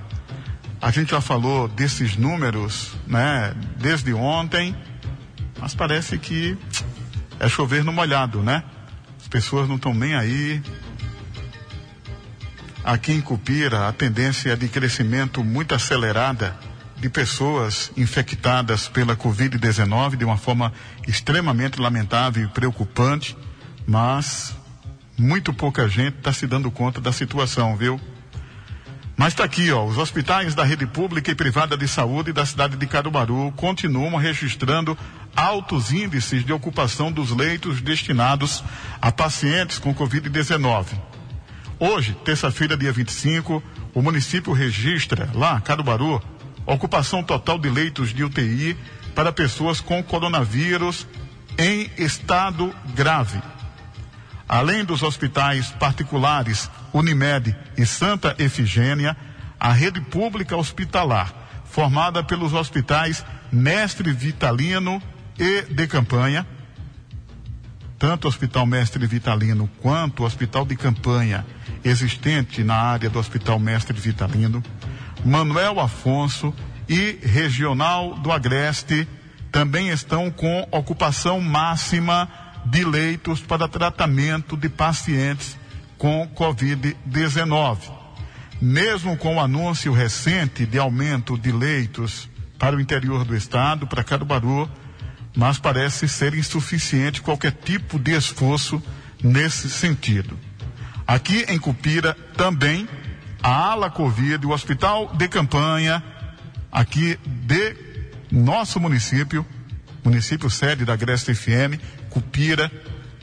[0.81, 4.73] A gente já falou desses números, né, desde ontem,
[5.59, 6.57] mas parece que
[7.39, 8.63] é chover no molhado, né?
[9.19, 10.61] As pessoas não estão nem aí.
[12.83, 16.55] Aqui em Cupira, a tendência é de crescimento muito acelerada
[16.97, 20.71] de pessoas infectadas pela Covid-19 de uma forma
[21.07, 23.37] extremamente lamentável e preocupante,
[23.85, 24.55] mas
[25.17, 27.99] muito pouca gente está se dando conta da situação, viu?
[29.15, 32.75] Mas está aqui, ó, os hospitais da rede pública e privada de saúde da cidade
[32.75, 34.97] de Caruaru continuam registrando
[35.35, 38.63] altos índices de ocupação dos leitos destinados
[39.01, 40.85] a pacientes com Covid-19.
[41.79, 43.61] Hoje, terça-feira, dia 25,
[43.93, 46.21] o município registra, lá, Caruaru,
[46.65, 48.77] ocupação total de leitos de UTI
[49.13, 51.07] para pessoas com coronavírus
[51.57, 53.41] em estado grave.
[54.47, 59.17] Além dos hospitais particulares Unimed e Santa Efigênia,
[59.59, 61.33] a rede pública hospitalar,
[61.65, 65.01] formada pelos hospitais Mestre Vitalino
[65.37, 66.45] e de Campanha,
[67.97, 71.45] tanto o Hospital Mestre Vitalino quanto o Hospital de Campanha
[71.83, 74.63] existente na área do Hospital Mestre Vitalino,
[75.23, 76.53] Manuel Afonso
[76.87, 79.07] e Regional do Agreste
[79.51, 82.27] também estão com ocupação máxima
[82.65, 85.57] de leitos para tratamento de pacientes
[85.97, 87.77] com Covid-19.
[88.61, 94.03] Mesmo com o anúncio recente de aumento de leitos para o interior do estado, para
[94.03, 94.69] Caruaru,
[95.35, 98.81] mas parece ser insuficiente qualquer tipo de esforço
[99.23, 100.37] nesse sentido.
[101.05, 102.87] Aqui em Cupira também
[103.41, 106.03] a ala Covid, o hospital de campanha
[106.71, 107.75] aqui de
[108.31, 109.45] nosso município,
[110.03, 111.79] município sede da Grécia FM,
[112.09, 112.71] Cupira,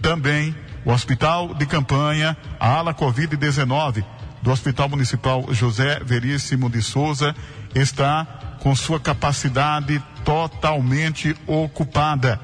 [0.01, 0.55] também
[0.85, 4.05] o Hospital de Campanha, a ala Covid-19
[4.41, 7.35] do Hospital Municipal José Veríssimo de Souza
[7.75, 8.25] está
[8.61, 12.41] com sua capacidade totalmente ocupada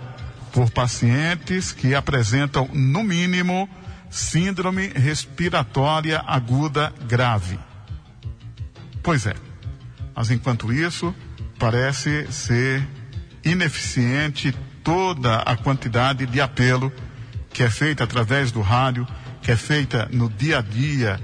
[0.52, 3.68] por pacientes que apresentam, no mínimo,
[4.10, 7.58] síndrome respiratória aguda grave.
[9.02, 9.34] Pois é,
[10.14, 11.14] mas enquanto isso,
[11.58, 12.86] parece ser
[13.44, 16.92] ineficiente toda a quantidade de apelo
[17.52, 19.06] que é feita através do rádio,
[19.42, 21.20] que é feita no dia a dia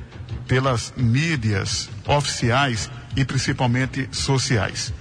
[0.46, 4.92] pelas mídias oficiais e principalmente sociais.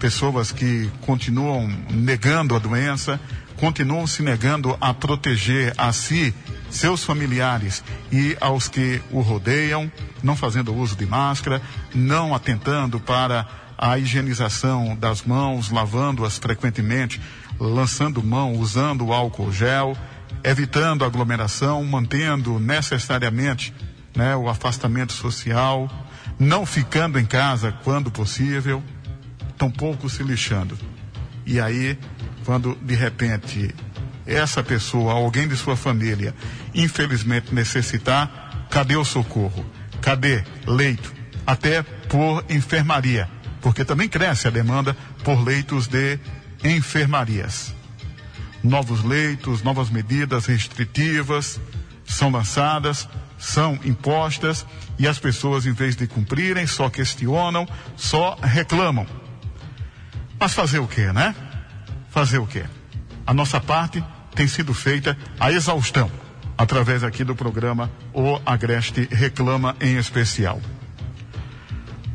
[0.00, 3.20] Pessoas que continuam negando a doença,
[3.56, 6.34] continuam se negando a proteger a si
[6.70, 9.92] seus familiares e aos que o rodeiam,
[10.22, 11.60] não fazendo uso de máscara,
[11.94, 13.46] não atentando para
[13.76, 17.20] a higienização das mãos, lavando-as frequentemente,
[17.58, 19.94] lançando mão, usando álcool gel,
[20.42, 23.74] evitando aglomeração, mantendo necessariamente
[24.16, 25.90] né, o afastamento social,
[26.38, 28.82] não ficando em casa quando possível,
[29.60, 30.76] tampouco se lixando.
[31.44, 31.98] E aí,
[32.46, 33.74] quando de repente
[34.26, 36.34] essa pessoa, alguém de sua família,
[36.74, 39.66] infelizmente necessitar, cadê o socorro?
[40.00, 41.12] Cadê leito?
[41.46, 43.28] Até por enfermaria,
[43.60, 46.18] porque também cresce a demanda por leitos de
[46.64, 47.74] enfermarias.
[48.62, 51.60] Novos leitos, novas medidas restritivas
[52.06, 53.06] são lançadas,
[53.38, 54.64] são impostas
[54.98, 59.19] e as pessoas, em vez de cumprirem, só questionam, só reclamam.
[60.40, 61.34] Mas fazer o quê, né?
[62.08, 62.64] Fazer o quê?
[63.26, 64.02] A nossa parte
[64.34, 66.10] tem sido feita a exaustão,
[66.56, 70.58] através aqui do programa O Agreste Reclama em especial.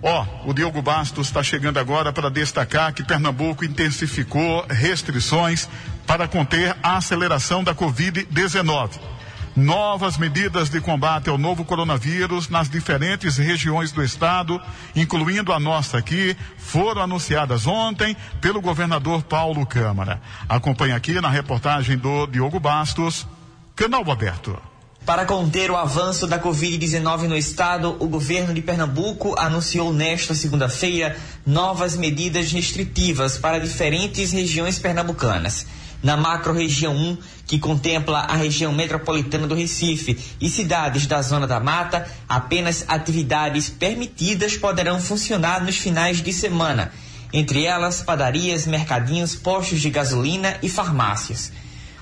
[0.01, 5.69] Ó, oh, o Diogo Bastos está chegando agora para destacar que Pernambuco intensificou restrições
[6.07, 9.14] para conter a aceleração da Covid-19
[9.55, 14.61] novas medidas de combate ao novo coronavírus nas diferentes regiões do estado,
[14.95, 20.21] incluindo a nossa aqui, foram anunciadas ontem pelo governador Paulo Câmara.
[20.49, 23.25] Acompanhe aqui na reportagem do Diogo Bastos,
[23.75, 24.57] canal aberto.
[25.05, 31.15] Para conter o avanço da Covid-19 no estado, o governo de Pernambuco anunciou nesta segunda-feira
[31.45, 35.67] novas medidas restritivas para diferentes regiões pernambucanas
[36.05, 41.59] na macro-região 1, que contempla a região metropolitana do Recife e cidades da Zona da
[41.59, 46.93] Mata, apenas atividades permitidas poderão funcionar nos finais de semana,
[47.33, 51.51] entre elas padarias, mercadinhos, postos de gasolina e farmácias.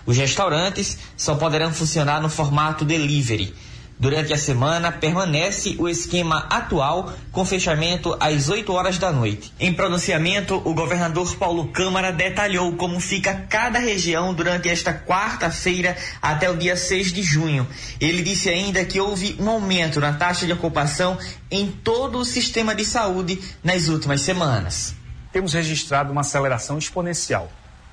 [0.05, 3.55] Os restaurantes só poderão funcionar no formato delivery.
[3.99, 9.53] Durante a semana, permanece o esquema atual, com fechamento às 8 horas da noite.
[9.59, 16.49] Em pronunciamento, o governador Paulo Câmara detalhou como fica cada região durante esta quarta-feira até
[16.49, 17.67] o dia 6 de junho.
[18.01, 21.17] Ele disse ainda que houve um aumento na taxa de ocupação
[21.49, 24.95] em todo o sistema de saúde nas últimas semanas.
[25.31, 27.49] Temos registrado uma aceleração exponencial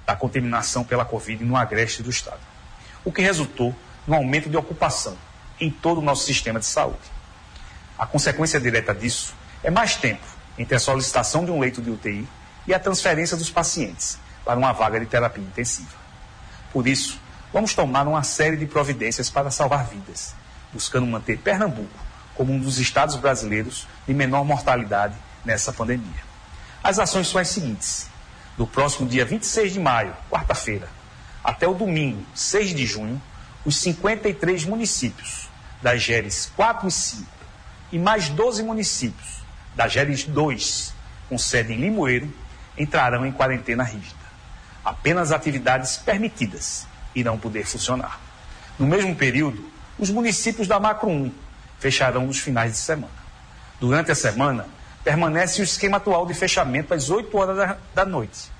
[0.06, 2.40] da contaminação pela Covid no agreste do estado,
[3.04, 3.74] o que resultou
[4.08, 5.16] no aumento de ocupação
[5.60, 6.98] em todo o nosso sistema de saúde.
[7.98, 10.24] A consequência direta disso é mais tempo
[10.58, 12.26] entre a solicitação de um leito de UTI
[12.66, 16.00] e a transferência dos pacientes para uma vaga de terapia intensiva.
[16.72, 17.20] Por isso,
[17.52, 20.34] vamos tomar uma série de providências para salvar vidas,
[20.72, 26.24] buscando manter Pernambuco como um dos estados brasileiros de menor mortalidade nessa pandemia.
[26.82, 28.08] As ações são as seguintes:
[28.56, 30.88] do próximo dia 26 de maio, quarta-feira,
[31.44, 33.20] até o domingo, 6 de junho,
[33.62, 35.49] os 53 municípios
[35.82, 37.26] da GERES 4 e 5
[37.92, 39.40] e mais 12 municípios
[39.74, 40.94] da GERES 2,
[41.28, 42.32] com sede em Limoeiro,
[42.76, 44.20] entrarão em quarentena rígida.
[44.84, 48.20] Apenas atividades permitidas irão poder funcionar.
[48.78, 49.64] No mesmo período,
[49.98, 51.32] os municípios da Macro 1
[51.78, 53.20] fecharão nos finais de semana.
[53.78, 54.66] Durante a semana,
[55.04, 58.50] permanece o esquema atual de fechamento às 8 horas da, da noite.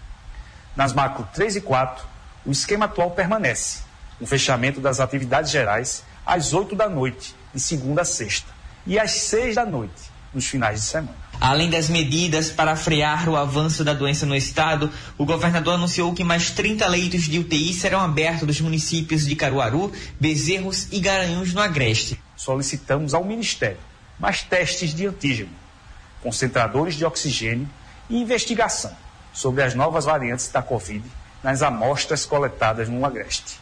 [0.76, 2.04] Nas Macro 3 e 4,
[2.44, 3.82] o esquema atual permanece,
[4.20, 8.48] o fechamento das atividades gerais às 8 da noite, de segunda a sexta,
[8.86, 10.00] e às 6 da noite,
[10.32, 11.16] nos finais de semana.
[11.40, 16.22] Além das medidas para frear o avanço da doença no estado, o governador anunciou que
[16.22, 21.60] mais 30 leitos de UTI serão abertos nos municípios de Caruaru, Bezerros e Garanhuns no
[21.60, 22.20] Agreste.
[22.36, 23.78] Solicitamos ao Ministério
[24.16, 25.50] mais testes de antígeno,
[26.22, 27.68] concentradores de oxigênio
[28.08, 28.94] e investigação
[29.32, 31.02] sobre as novas variantes da Covid
[31.42, 33.58] nas amostras coletadas no Agreste.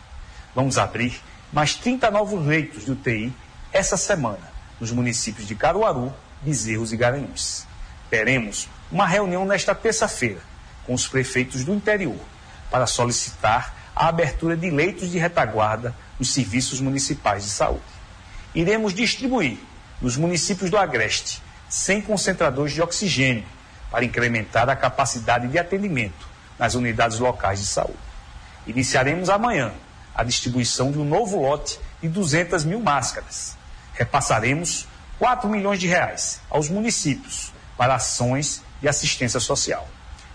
[0.55, 1.19] Vamos abrir
[1.53, 3.32] mais 30 novos leitos de UTI
[3.72, 7.66] essa semana, nos municípios de Caruaru, Bezerros e Garanhuns.
[8.11, 10.40] Teremos uma reunião nesta terça-feira
[10.86, 12.18] com os prefeitos do interior
[12.70, 17.82] para solicitar a abertura de leitos de retaguarda nos serviços municipais de saúde.
[18.55, 19.59] Iremos distribuir
[20.01, 23.44] nos municípios do Agreste 100 concentradores de oxigênio
[23.90, 26.28] para incrementar a capacidade de atendimento
[26.59, 27.99] nas unidades locais de saúde.
[28.66, 29.72] Iniciaremos amanhã
[30.19, 33.57] a distribuição de um novo lote de 200 mil máscaras.
[33.95, 39.87] Repassaremos 4 milhões de reais aos municípios para ações de assistência social.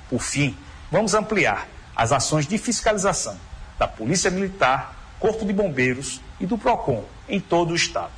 [0.09, 0.57] Por fim,
[0.89, 3.37] vamos ampliar as ações de fiscalização
[3.77, 8.13] da Polícia Militar, Corpo de Bombeiros e do PROCON em todo o Estado.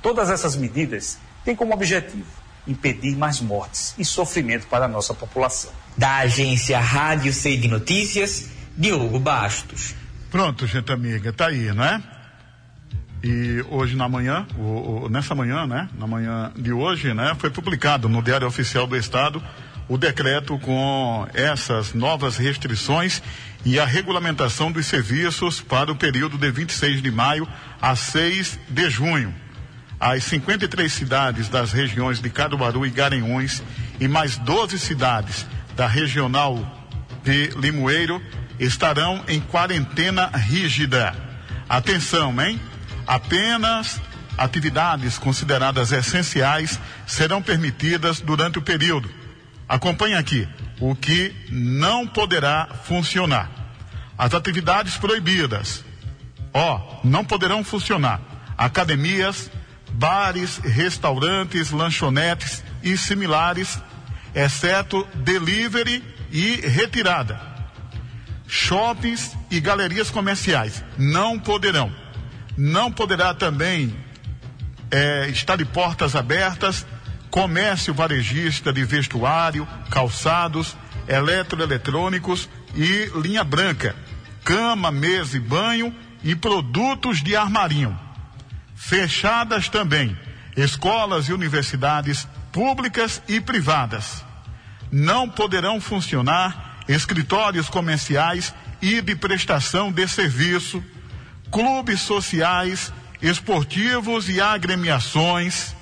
[0.00, 5.70] Todas essas medidas têm como objetivo impedir mais mortes e sofrimento para a nossa população.
[5.98, 9.94] Da agência Rádio C de Notícias, Diogo Bastos.
[10.34, 12.02] Pronto, gente amiga, tá aí, não é?
[13.22, 15.88] E hoje na manhã, o, o, nessa manhã, né?
[15.96, 17.36] Na manhã de hoje, né?
[17.38, 19.40] Foi publicado no Diário Oficial do Estado
[19.88, 23.22] o decreto com essas novas restrições
[23.64, 27.46] e a regulamentação dos serviços para o período de 26 de maio
[27.80, 29.32] a 6 de junho.
[30.00, 33.62] As 53 cidades das regiões de Caruaru e Garanhuns
[34.00, 36.58] e mais 12 cidades da regional
[37.22, 38.20] de Limoeiro
[38.58, 41.14] estarão em quarentena rígida.
[41.68, 42.60] Atenção, hein?
[43.06, 44.00] Apenas
[44.36, 49.10] atividades consideradas essenciais serão permitidas durante o período.
[49.68, 50.48] Acompanhe aqui
[50.80, 53.50] o que não poderá funcionar.
[54.16, 55.84] As atividades proibidas,
[56.52, 58.20] ó, não poderão funcionar.
[58.56, 59.50] Academias,
[59.92, 63.80] bares, restaurantes, lanchonetes e similares,
[64.34, 67.53] exceto delivery e retirada.
[68.46, 71.92] Shoppings e galerias comerciais não poderão
[72.56, 73.96] não poderá também
[74.90, 76.86] é, estar de portas abertas
[77.30, 80.76] comércio varejista de vestuário, calçados,
[81.08, 83.96] eletroeletrônicos e linha branca,
[84.44, 85.92] cama, mesa e banho
[86.22, 87.98] e produtos de armarinho.
[88.76, 90.16] Fechadas também
[90.56, 94.24] escolas e universidades públicas e privadas.
[94.92, 100.82] Não poderão funcionar escritórios comerciais e de prestação de serviço
[101.54, 105.72] clubes sociais, esportivos e agremiações,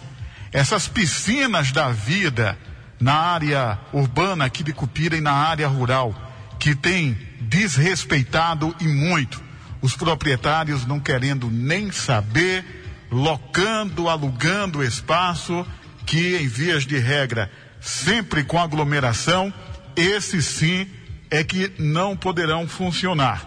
[0.52, 2.58] essas piscinas da vida
[3.00, 6.14] na área urbana aqui de Cupira e na área rural,
[6.58, 9.42] que tem desrespeitado e muito
[9.80, 15.66] os proprietários não querendo nem saber, locando, alugando espaço,
[16.04, 17.50] que em vias de regra,
[17.80, 19.52] sempre com aglomeração,
[19.96, 20.86] esses sim
[21.30, 23.46] é que não poderão funcionar.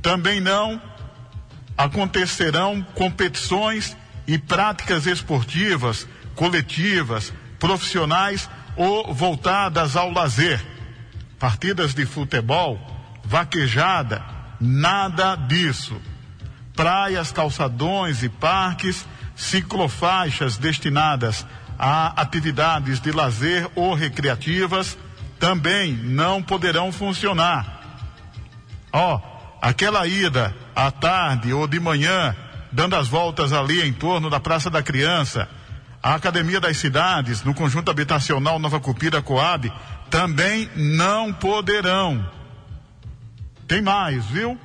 [0.00, 0.80] Também não
[1.76, 3.96] acontecerão competições
[4.26, 10.64] e práticas esportivas, coletivas, profissionais ou voltadas ao lazer.
[11.38, 12.78] Partidas de futebol,
[13.24, 14.24] vaquejada,
[14.60, 16.00] nada disso.
[16.74, 21.46] Praias, calçadões e parques, ciclofaixas destinadas
[21.78, 24.98] a atividades de lazer ou recreativas
[25.38, 27.80] também não poderão funcionar.
[28.92, 29.20] Ó, oh,
[29.62, 32.34] aquela ida à tarde ou de manhã,
[32.72, 35.48] dando as voltas ali em torno da Praça da Criança,
[36.02, 39.72] a Academia das Cidades, no conjunto habitacional Nova Cupira Coab,
[40.10, 42.28] também não poderão.
[43.66, 44.58] Tem mais, viu?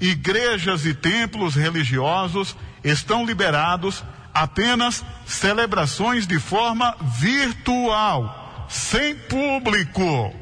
[0.00, 10.34] Igrejas e templos religiosos estão liberados apenas celebrações de forma virtual, sem público.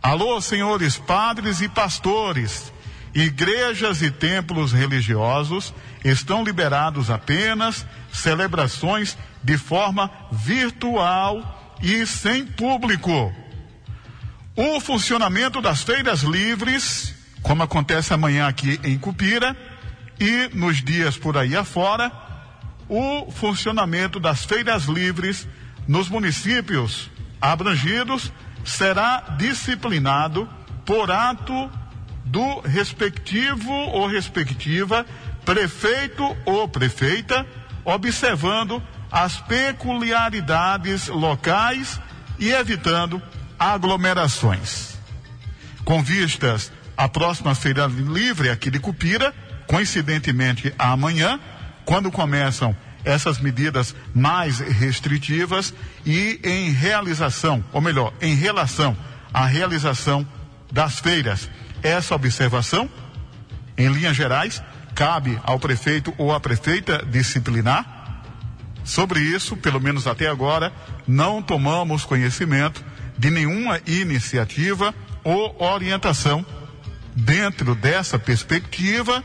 [0.00, 2.72] Alô, senhores padres e pastores,
[3.14, 5.72] Igrejas e templos religiosos
[6.04, 13.32] estão liberados apenas celebrações de forma virtual e sem público.
[14.56, 19.56] O funcionamento das feiras livres, como acontece amanhã aqui em Cupira
[20.18, 22.10] e nos dias por aí afora,
[22.88, 25.48] o funcionamento das feiras livres
[25.86, 27.10] nos municípios
[27.40, 28.32] abrangidos
[28.64, 30.48] será disciplinado
[30.84, 31.70] por ato
[32.24, 35.04] do respectivo ou respectiva
[35.44, 37.46] prefeito ou prefeita,
[37.84, 38.82] observando
[39.12, 42.00] as peculiaridades locais
[42.38, 43.22] e evitando
[43.58, 44.98] aglomerações.
[45.84, 49.34] Com vistas à próxima feira livre aqui de Cupira,
[49.66, 51.38] coincidentemente amanhã,
[51.84, 55.74] quando começam essas medidas mais restritivas
[56.06, 58.96] e em realização, ou melhor, em relação
[59.32, 60.26] à realização
[60.72, 61.48] das feiras
[61.82, 62.88] essa observação,
[63.76, 64.62] em linhas gerais,
[64.94, 68.22] cabe ao prefeito ou à prefeita disciplinar.
[68.84, 70.72] Sobre isso, pelo menos até agora,
[71.06, 72.82] não tomamos conhecimento
[73.18, 76.44] de nenhuma iniciativa ou orientação
[77.14, 79.22] dentro dessa perspectiva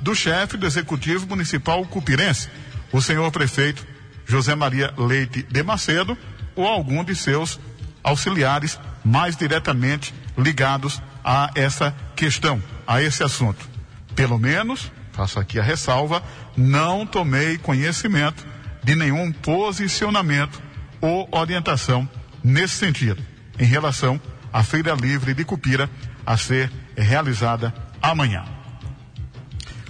[0.00, 2.48] do chefe do Executivo Municipal Cupirense,
[2.92, 3.86] o senhor prefeito
[4.26, 6.16] José Maria Leite de Macedo,
[6.54, 7.58] ou algum de seus
[8.02, 13.68] auxiliares mais diretamente ligados a essa questão, a esse assunto.
[14.14, 16.22] Pelo menos, faço aqui a ressalva,
[16.56, 18.46] não tomei conhecimento
[18.82, 20.60] de nenhum posicionamento
[21.00, 22.08] ou orientação
[22.42, 23.22] nesse sentido,
[23.58, 24.20] em relação
[24.52, 25.90] à Feira Livre de Cupira
[26.24, 28.59] a ser realizada amanhã.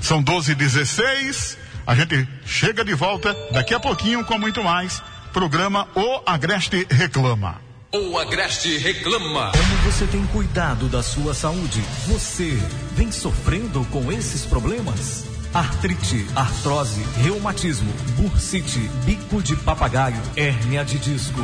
[0.01, 5.03] São 12 e 16 a gente chega de volta daqui a pouquinho com muito mais.
[5.33, 7.61] Programa O Agreste Reclama.
[7.93, 9.51] O Agreste reclama.
[9.51, 11.81] Como você tem cuidado da sua saúde?
[12.07, 12.57] Você
[12.95, 15.29] vem sofrendo com esses problemas?
[15.53, 21.41] artrite, artrose, reumatismo, bursite, bico de papagaio, hérnia de disco,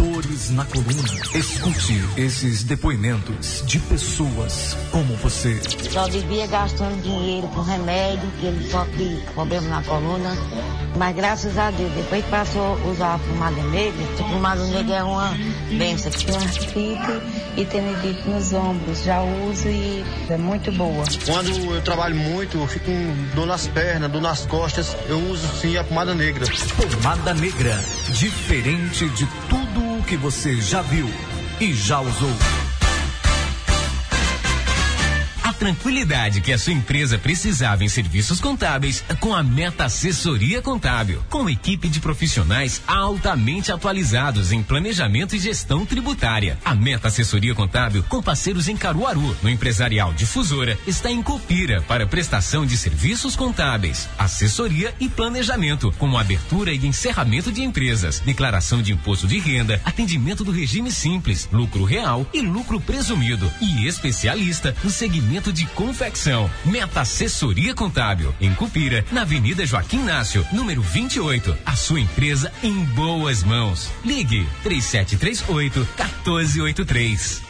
[0.00, 1.02] dores na coluna.
[1.34, 5.60] Escute esses depoimentos de pessoas como você.
[5.90, 10.34] Só vivia gastando dinheiro com remédio, que ele sofre problema na coluna.
[10.96, 14.96] Mas graças a Deus, depois que passou a usar a pomada negra, a pomada negra
[14.96, 15.34] é uma
[15.78, 16.10] benção.
[16.10, 17.22] Tenho artrite
[17.56, 21.04] e tendinite nos ombros, já uso e é muito boa.
[21.26, 25.46] Quando eu trabalho muito, eu fico com dor nas pernas, dor nas costas, eu uso
[25.60, 26.46] sim a pomada negra.
[26.76, 27.78] Pomada negra,
[28.08, 29.26] diferente de
[29.70, 31.08] tudo o que você já viu
[31.60, 32.59] e já usou.
[35.60, 41.50] Tranquilidade que a sua empresa precisava em serviços contábeis com a Meta Assessoria Contábil, com
[41.50, 46.58] equipe de profissionais altamente atualizados em planejamento e gestão tributária.
[46.64, 52.06] A Meta Assessoria Contábil, com parceiros em Caruaru, no empresarial Difusora, está em Copira para
[52.06, 58.92] prestação de serviços contábeis, assessoria e planejamento, como abertura e encerramento de empresas, declaração de
[58.94, 64.88] imposto de renda, atendimento do regime simples, lucro real e lucro presumido, e especialista no
[64.88, 66.50] segmento de confecção.
[66.64, 71.56] Meta Assessoria Contábil, em Cupira, na Avenida Joaquim Nácio, número 28.
[71.64, 73.90] A sua empresa em boas mãos.
[74.04, 77.42] Ligue 3738 1483.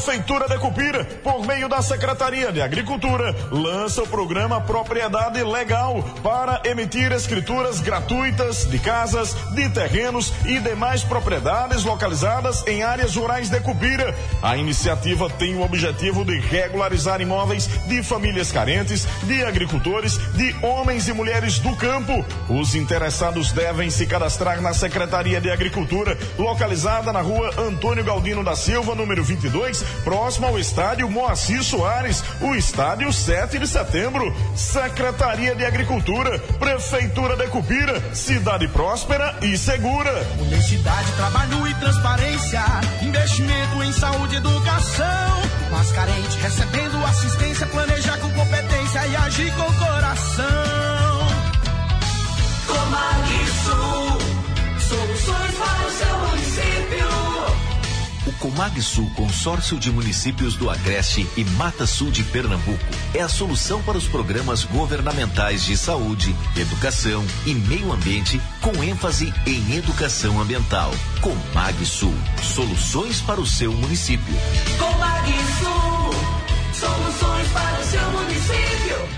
[0.00, 6.62] Prefeitura de Cupira, por meio da Secretaria de Agricultura, lança o programa Propriedade Legal para
[6.64, 13.60] emitir escrituras gratuitas de casas, de terrenos e demais propriedades localizadas em áreas rurais de
[13.60, 14.16] Cupira.
[14.42, 21.08] A iniciativa tem o objetivo de regularizar imóveis de famílias carentes, de agricultores, de homens
[21.08, 22.24] e mulheres do campo.
[22.48, 28.56] Os interessados devem se cadastrar na Secretaria de Agricultura, localizada na rua Antônio Galdino da
[28.56, 34.34] Silva, número 22, próximo ao estádio Moacir Soares, o estádio 7 de setembro.
[34.54, 40.26] Secretaria de Agricultura, Prefeitura de Cupira, cidade próspera e segura.
[40.40, 42.62] Honestidade, trabalho e transparência,
[43.02, 45.42] investimento em saúde e educação.
[45.70, 50.50] Mas carente, recebendo assistência, planejar com competência e agir com coração.
[52.66, 53.29] Comag
[58.40, 62.82] O Comag Sul Consórcio de Municípios do Agreste e Mata Sul de Pernambuco
[63.12, 69.32] é a solução para os programas governamentais de saúde, educação e meio ambiente com ênfase
[69.46, 70.90] em educação ambiental.
[71.20, 74.34] Comag Sul, soluções para o seu município.
[74.78, 76.10] Comag Sul,
[76.72, 79.08] soluções para o seu município.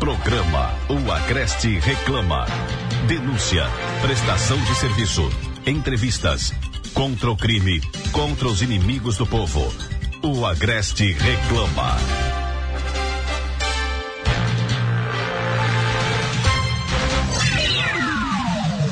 [0.00, 2.46] Programa O Agreste Reclama.
[3.06, 3.64] Denúncia,
[4.02, 5.30] prestação de serviço,
[5.64, 6.52] entrevistas,
[6.96, 7.78] contra o crime,
[8.10, 9.70] contra os inimigos do povo.
[10.22, 11.94] O Agreste Reclama.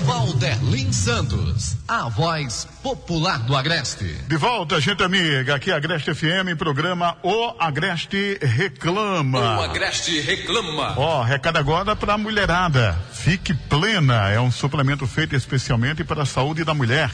[0.05, 4.05] Valderlin Santos, a voz popular do Agreste.
[4.05, 9.61] De volta, gente amiga, aqui é Agreste FM, programa O Agreste Reclama.
[9.61, 10.93] O Agreste Reclama.
[10.99, 13.01] Ó, recado agora para a mulherada.
[13.15, 17.11] Fique plena, é um suplemento feito especialmente para a saúde da mulher.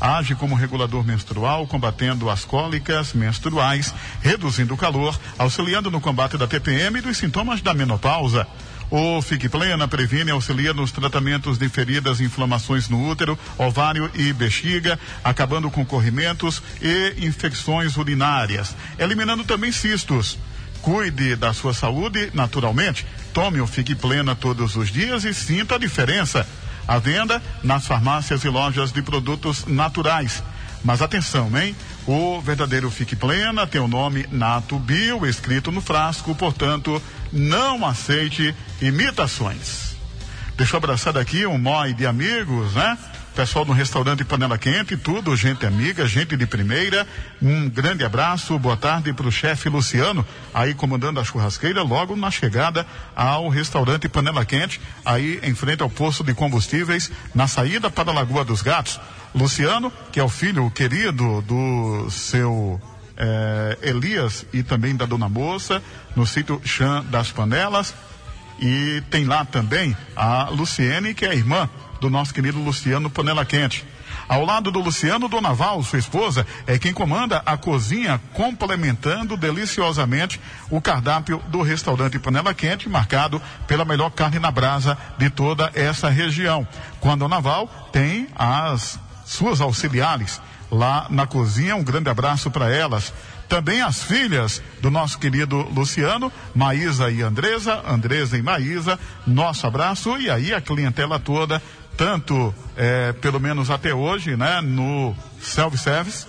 [0.00, 6.46] Age como regulador menstrual, combatendo as cólicas menstruais, reduzindo o calor, auxiliando no combate da
[6.46, 8.46] TPM e dos sintomas da menopausa.
[8.90, 14.10] O Fique Plena previne e auxilia nos tratamentos de feridas e inflamações no útero, ovário
[14.14, 20.38] e bexiga, acabando com corrimentos e infecções urinárias, eliminando também cistos.
[20.82, 23.06] Cuide da sua saúde naturalmente.
[23.32, 26.46] Tome o Fique Plena todos os dias e sinta a diferença.
[26.86, 30.42] À venda nas farmácias e lojas de produtos naturais.
[30.84, 31.74] Mas atenção, hein?
[32.06, 38.54] O verdadeiro Fique Plena tem o nome Nato Bio escrito no frasco, portanto, não aceite
[38.82, 39.96] imitações.
[40.56, 42.98] Deixa eu abraçar daqui um mói de amigos, né?
[43.34, 47.04] Pessoal do restaurante Panela Quente, tudo, gente amiga, gente de primeira.
[47.42, 50.24] Um grande abraço, boa tarde para o chefe Luciano,
[50.54, 55.90] aí comandando a churrasqueira, logo na chegada ao restaurante Panela Quente, aí em frente ao
[55.90, 59.00] posto de combustíveis, na saída para a Lagoa dos Gatos.
[59.34, 62.80] Luciano, que é o filho querido do seu
[63.16, 65.82] eh, Elias e também da dona moça,
[66.14, 67.94] no sítio Chã das Panelas.
[68.60, 71.68] E tem lá também a Luciene, que é a irmã
[72.04, 73.82] do nosso querido Luciano Panela Quente.
[74.28, 80.38] Ao lado do Luciano, Dona Val, sua esposa, é quem comanda a cozinha, complementando deliciosamente
[80.68, 86.10] o cardápio do restaurante Panela Quente, marcado pela melhor carne na brasa de toda essa
[86.10, 86.68] região.
[87.00, 91.74] Com a Dona Val, tem as suas auxiliares lá na cozinha.
[91.74, 93.14] Um grande abraço para elas.
[93.48, 100.18] Também as filhas do nosso querido Luciano, Maísa e Andresa, Andresa e Maísa, nosso abraço
[100.18, 101.62] e aí a clientela toda,
[101.96, 106.26] tanto eh, pelo menos até hoje, né, no self-service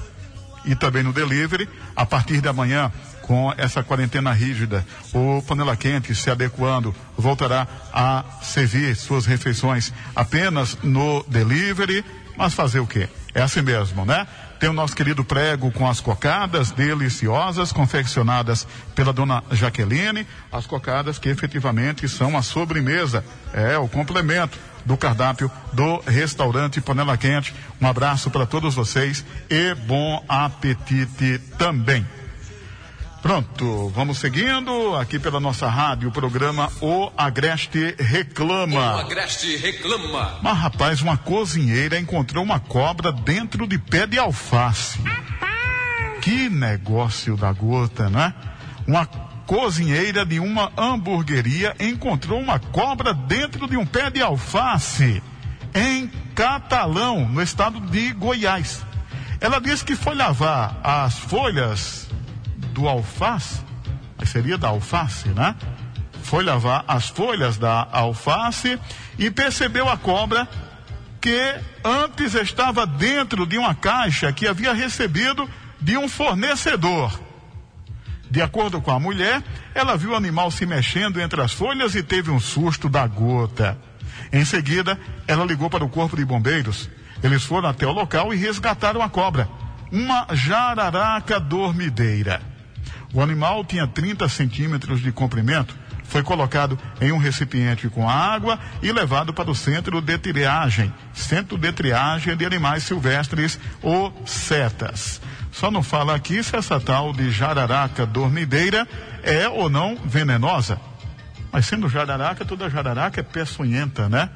[0.66, 2.91] e também no delivery, a partir de amanhã
[3.22, 10.78] com essa quarentena rígida, o Panela Quente se adequando, voltará a servir suas refeições apenas
[10.84, 12.05] no delivery,
[12.38, 13.09] mas fazer o quê?
[13.34, 14.28] É assim mesmo, né?
[14.59, 21.18] Tem o nosso querido prego com as cocadas deliciosas, confeccionadas pela dona Jaqueline, as cocadas
[21.18, 27.53] que efetivamente são a sobremesa, é o complemento do cardápio do restaurante Panela Quente.
[27.81, 32.05] Um abraço para todos vocês e bom apetite também.
[33.25, 38.97] Pronto, vamos seguindo aqui pela nossa rádio, o programa O Agreste Reclama.
[38.97, 40.38] O Agreste Reclama.
[40.43, 44.99] Mas rapaz, uma cozinheira encontrou uma cobra dentro de pé de alface.
[46.21, 48.31] Que negócio da gota, né?
[48.86, 49.07] Uma
[49.45, 55.21] cozinheira de uma hamburgueria encontrou uma cobra dentro de um pé de alface
[55.73, 58.83] em Catalão, no estado de Goiás.
[59.39, 62.07] Ela disse que foi lavar as folhas
[62.73, 63.61] do alface,
[64.25, 65.55] seria da alface, né?
[66.23, 68.79] Foi lavar as folhas da alface
[69.19, 70.47] e percebeu a cobra
[71.21, 77.24] que antes estava dentro de uma caixa que havia recebido de um fornecedor.
[78.36, 79.41] De acordo com a mulher,
[79.73, 83.77] ela viu o animal se mexendo entre as folhas e teve um susto da gota.
[84.29, 86.89] Em seguida, ela ligou para o corpo de bombeiros.
[87.23, 89.47] Eles foram até o local e resgataram a cobra,
[89.89, 92.41] uma jararaca dormideira.
[93.13, 95.73] O animal tinha 30 centímetros de comprimento,
[96.03, 101.57] foi colocado em um recipiente com água e levado para o centro de triagem, centro
[101.57, 105.21] de triagem de animais silvestres ou setas.
[105.56, 108.86] Só não fala aqui se essa tal de jararaca dormideira
[109.24, 110.78] é ou não venenosa.
[111.49, 114.30] Mas sendo jararaca, toda jararaca é peçonhenta, né?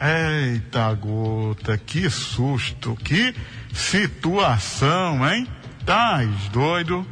[0.00, 3.34] Eita gota, que susto, que
[3.74, 5.46] situação, hein?
[5.84, 7.06] Tais doido.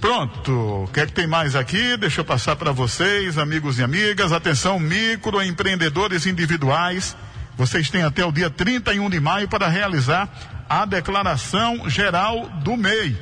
[0.00, 1.96] Pronto, o que é que tem mais aqui?
[1.96, 4.30] Deixa eu passar para vocês, amigos e amigas.
[4.30, 7.16] Atenção, microempreendedores individuais.
[7.56, 13.16] Vocês têm até o dia 31 de maio para realizar a declaração geral do MEI.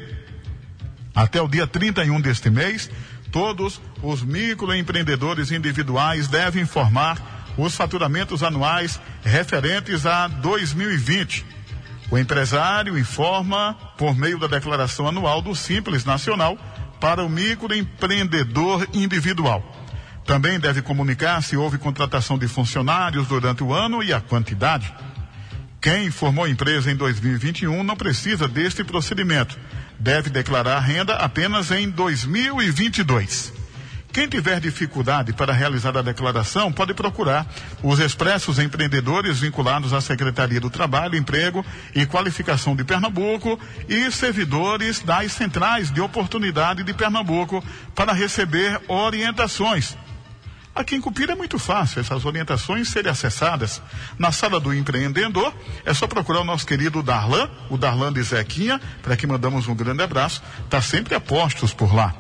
[1.14, 2.90] Até o dia 31 deste mês,
[3.30, 7.18] todos os microempreendedores individuais devem informar
[7.57, 11.45] os faturamentos anuais referentes a 2020.
[12.11, 16.59] O empresário informa por meio da declaração anual do Simples Nacional
[17.01, 19.62] para o microempreendedor individual.
[20.24, 24.92] Também deve comunicar se houve contratação de funcionários durante o ano e a quantidade.
[25.85, 29.59] Quem formou empresa em 2021 não precisa deste procedimento.
[29.99, 33.53] Deve declarar renda apenas em 2022.
[34.11, 37.47] Quem tiver dificuldade para realizar a declaração pode procurar
[37.82, 41.62] os expressos empreendedores vinculados à Secretaria do Trabalho, Emprego
[41.95, 47.62] e Qualificação de Pernambuco e servidores das centrais de oportunidade de Pernambuco
[47.95, 49.95] para receber orientações.
[50.74, 53.80] Aqui em Cupira é muito fácil essas orientações serem acessadas.
[54.18, 55.54] Na sala do empreendedor,
[55.84, 59.74] é só procurar o nosso querido Darlan, o Darlan de Zequinha, para que mandamos um
[59.74, 60.42] grande abraço.
[60.64, 62.12] Está sempre a postos por lá.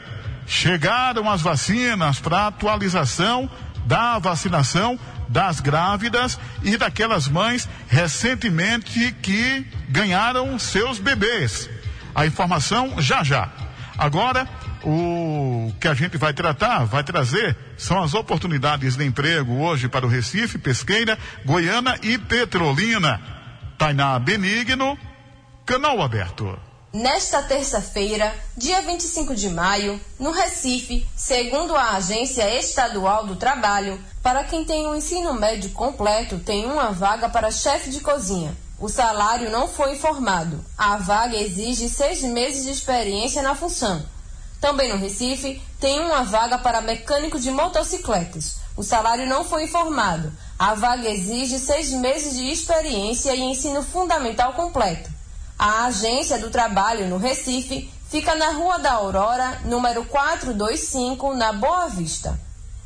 [0.49, 3.51] Chegaram as vacinas para atualização
[3.84, 11.68] da vacinação das grávidas e daquelas mães recentemente que ganharam seus bebês.
[12.14, 13.51] A informação já já.
[13.99, 14.49] Agora,
[14.82, 20.07] o que a gente vai tratar, vai trazer, são as oportunidades de emprego hoje para
[20.07, 23.20] o Recife, Pesqueira, Goiânia e Petrolina.
[23.76, 24.99] Tainá Benigno,
[25.66, 26.59] canal aberto.
[26.93, 34.45] Nesta terça-feira, dia 25 de maio, no Recife, segundo a Agência Estadual do Trabalho, para
[34.45, 38.57] quem tem o um ensino médio completo, tem uma vaga para chefe de cozinha.
[38.80, 40.64] O salário não foi informado.
[40.78, 44.03] A vaga exige seis meses de experiência na função.
[44.59, 48.57] Também no Recife, tem uma vaga para mecânico de motocicletas.
[48.74, 50.32] O salário não foi informado.
[50.59, 55.18] A vaga exige seis meses de experiência e ensino fundamental completo.
[55.59, 61.88] A Agência do Trabalho no Recife fica na Rua da Aurora, número 425, na Boa
[61.88, 62.38] Vista.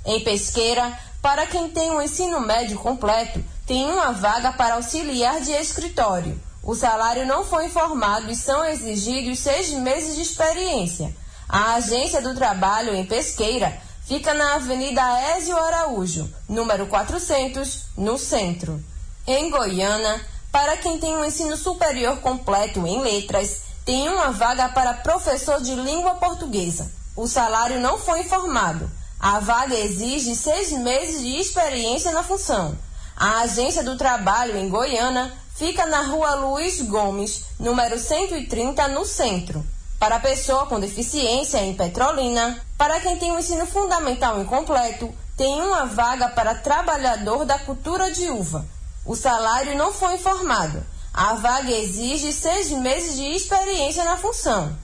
[0.07, 5.53] Em Pesqueira, para quem tem um ensino médio completo, tem uma vaga para auxiliar de
[5.53, 6.41] escritório.
[6.63, 11.15] O salário não foi informado e são exigidos seis meses de experiência.
[11.47, 15.03] A Agência do Trabalho em Pesqueira fica na Avenida
[15.37, 18.83] Ézio Araújo, número 400, no centro.
[19.27, 24.93] Em Goiânia, para quem tem um ensino superior completo em letras, tem uma vaga para
[24.93, 26.93] professor de língua portuguesa.
[27.17, 28.89] O salário não foi informado.
[29.19, 32.77] A vaga exige seis meses de experiência na função.
[33.17, 39.65] A Agência do Trabalho em Goiânia fica na rua Luiz Gomes, número 130, no centro.
[39.99, 45.87] Para pessoa com deficiência em Petrolina, para quem tem um ensino fundamental incompleto, tem uma
[45.87, 48.67] vaga para trabalhador da cultura de uva.
[49.05, 50.85] O salário não foi informado.
[51.13, 54.77] A vaga exige seis meses de experiência na função.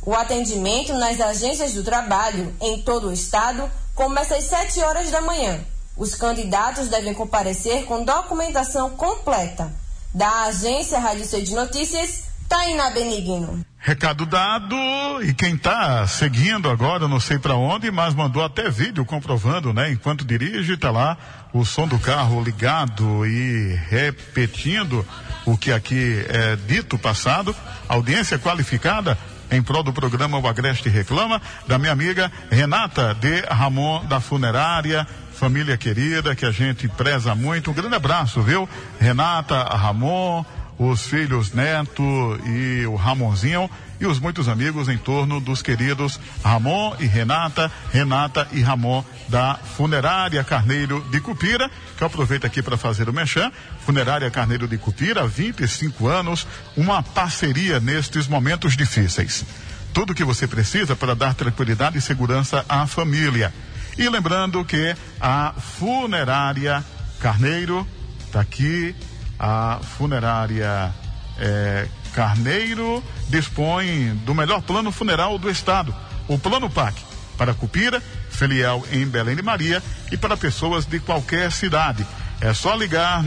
[0.03, 5.21] O atendimento nas agências do trabalho em todo o estado começa às 7 horas da
[5.21, 5.61] manhã.
[5.97, 9.71] Os candidatos devem comparecer com documentação completa.
[10.15, 13.65] Da agência Rádio C de Notícias, Tainá Benigno.
[13.79, 14.75] Recado dado,
[15.23, 19.93] e quem está seguindo agora, não sei para onde, mas mandou até vídeo comprovando, né?
[19.93, 21.17] Enquanto dirige, está lá
[21.53, 25.07] o som do carro ligado e repetindo
[25.47, 27.55] o que aqui é dito passado.
[27.89, 29.17] Audiência qualificada
[29.49, 35.07] em prol do programa O Agreste Reclama, da minha amiga Renata de Ramon da Funerária,
[35.33, 37.71] família querida que a gente preza muito.
[37.71, 38.69] Um grande abraço, viu?
[39.01, 40.45] Renata, Ramon,
[40.81, 42.03] os filhos Neto
[42.47, 43.71] e o Ramonzinho
[44.01, 49.57] e os muitos amigos em torno dos queridos Ramon e Renata, Renata e Ramon da
[49.57, 53.53] Funerária Carneiro de Cupira, que eu aproveito aqui para fazer o mechan.
[53.85, 59.45] Funerária Carneiro de Cupira, 25 anos, uma parceria nestes momentos difíceis.
[59.93, 63.53] Tudo que você precisa para dar tranquilidade e segurança à família.
[63.99, 66.83] E lembrando que a Funerária
[67.21, 67.87] Carneiro
[68.25, 68.95] está aqui
[69.41, 70.95] a funerária
[71.39, 75.95] é, Carneiro dispõe do melhor plano funeral do estado,
[76.29, 77.03] o Plano PAC,
[77.39, 79.83] para Cupira, filial em Belém de Maria
[80.13, 82.07] e para pessoas de qualquer cidade.
[82.41, 83.25] É só ligar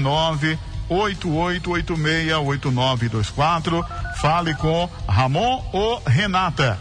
[0.89, 3.85] 988868924,
[4.17, 6.77] fale com Ramon ou Renata.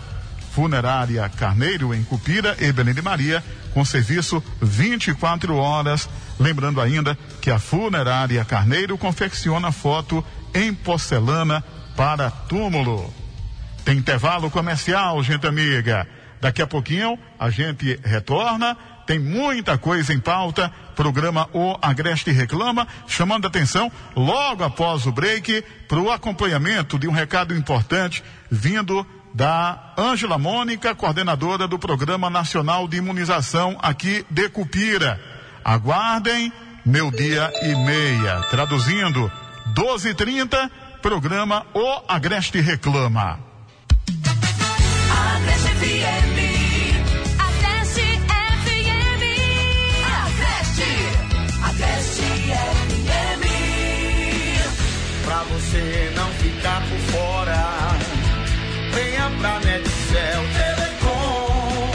[0.55, 6.07] Funerária Carneiro em Cupira e Belém de Maria, com serviço 24 horas
[6.43, 11.62] Lembrando ainda que a funerária Carneiro confecciona foto em porcelana
[11.97, 13.14] para túmulo.
[13.84, 16.05] Tem intervalo comercial, gente amiga.
[16.40, 18.76] Daqui a pouquinho a gente retorna.
[19.07, 20.68] Tem muita coisa em pauta.
[20.97, 27.12] Programa O Agreste Reclama, chamando atenção logo após o break para o acompanhamento de um
[27.12, 35.32] recado importante vindo da Ângela Mônica, coordenadora do Programa Nacional de Imunização aqui de Cupira.
[35.64, 36.52] Aguardem,
[36.84, 38.40] meu dia e meia.
[38.50, 39.30] Traduzindo,
[39.74, 43.38] 12h30, programa O Agreste Reclama.
[45.10, 46.36] Agreste FM.
[47.38, 49.22] Agreste FM.
[50.24, 50.90] Agreste.
[51.68, 52.22] Agreste
[53.06, 53.44] FM.
[55.24, 57.62] Pra você não ficar por fora,
[58.94, 61.90] venha pra Netcel Telecom.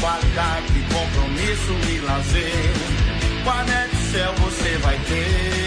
[0.00, 2.77] Qualidade, compromisso e lazer
[3.44, 5.57] com a Netcel você vai ter.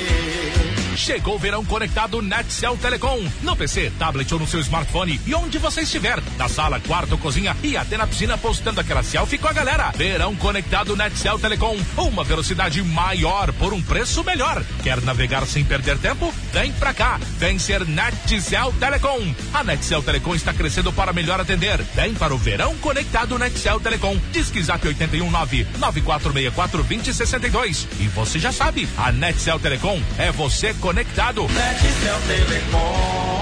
[1.01, 3.27] Chegou o verão conectado Netcel Telecom.
[3.41, 6.21] No PC, tablet ou no seu smartphone e onde você estiver.
[6.37, 9.91] Na sala, quarto, cozinha e até na piscina postando aquela selfie com a galera.
[9.95, 11.75] Verão conectado Netcel Telecom.
[11.97, 14.63] Uma velocidade maior por um preço melhor.
[14.83, 16.31] Quer navegar sem perder tempo?
[16.53, 19.33] Vem pra cá, vem ser Netcel Telecom.
[19.55, 21.81] A Netcel Telecom está crescendo para melhor atender.
[21.95, 24.19] Vem para o verão conectado Netcel Telecom.
[24.31, 27.87] Disque Zap 819 9464 2062.
[27.99, 30.90] E você já sabe, a Netcel Telecom é você conectado.
[30.93, 31.47] Netcel Telecom.
[31.47, 33.40] No mês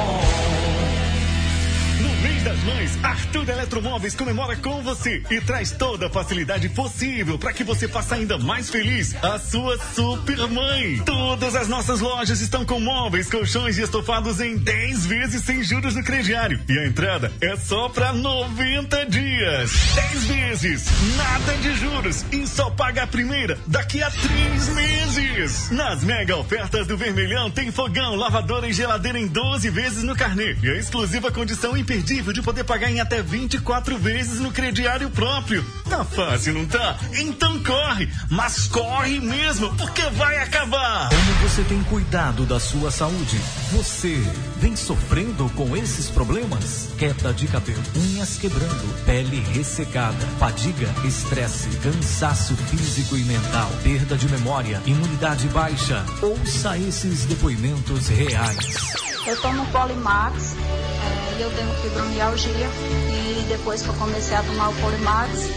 [2.59, 7.63] das mães, Arthur Eletromóveis comemora com você e traz toda a facilidade possível para que
[7.63, 10.99] você faça ainda mais feliz a sua super mãe.
[11.05, 15.95] Todas as nossas lojas estão com móveis, colchões e estofados em 10 vezes sem juros
[15.95, 16.59] no crediário.
[16.67, 19.71] E a entrada é só para 90 dias.
[19.95, 20.85] 10 vezes,
[21.15, 25.69] nada de juros e só paga a primeira daqui a 3 meses.
[25.71, 30.55] Nas mega ofertas do Vermelhão tem fogão, lavadora e geladeira em 12 vezes no carnê.
[30.61, 35.65] E a exclusiva condição imperdível de poder pagar em até 24 vezes no crediário próprio.
[35.89, 36.97] Tá fácil, não tá?
[37.19, 41.09] Então corre, mas corre mesmo, porque vai acabar.
[41.09, 43.39] Como você tem cuidado da sua saúde?
[43.71, 44.21] Você
[44.57, 46.89] vem sofrendo com esses problemas?
[46.97, 54.27] Queda de cabelo, unhas quebrando, pele ressecada, fadiga, estresse, cansaço físico e mental, perda de
[54.29, 56.05] memória, imunidade baixa.
[56.21, 59.09] Ouça esses depoimentos reais.
[59.25, 64.69] Eu tomo Polimax é, e eu tenho fibromialgia e depois que eu comecei a tomar
[64.69, 65.49] o Polimax,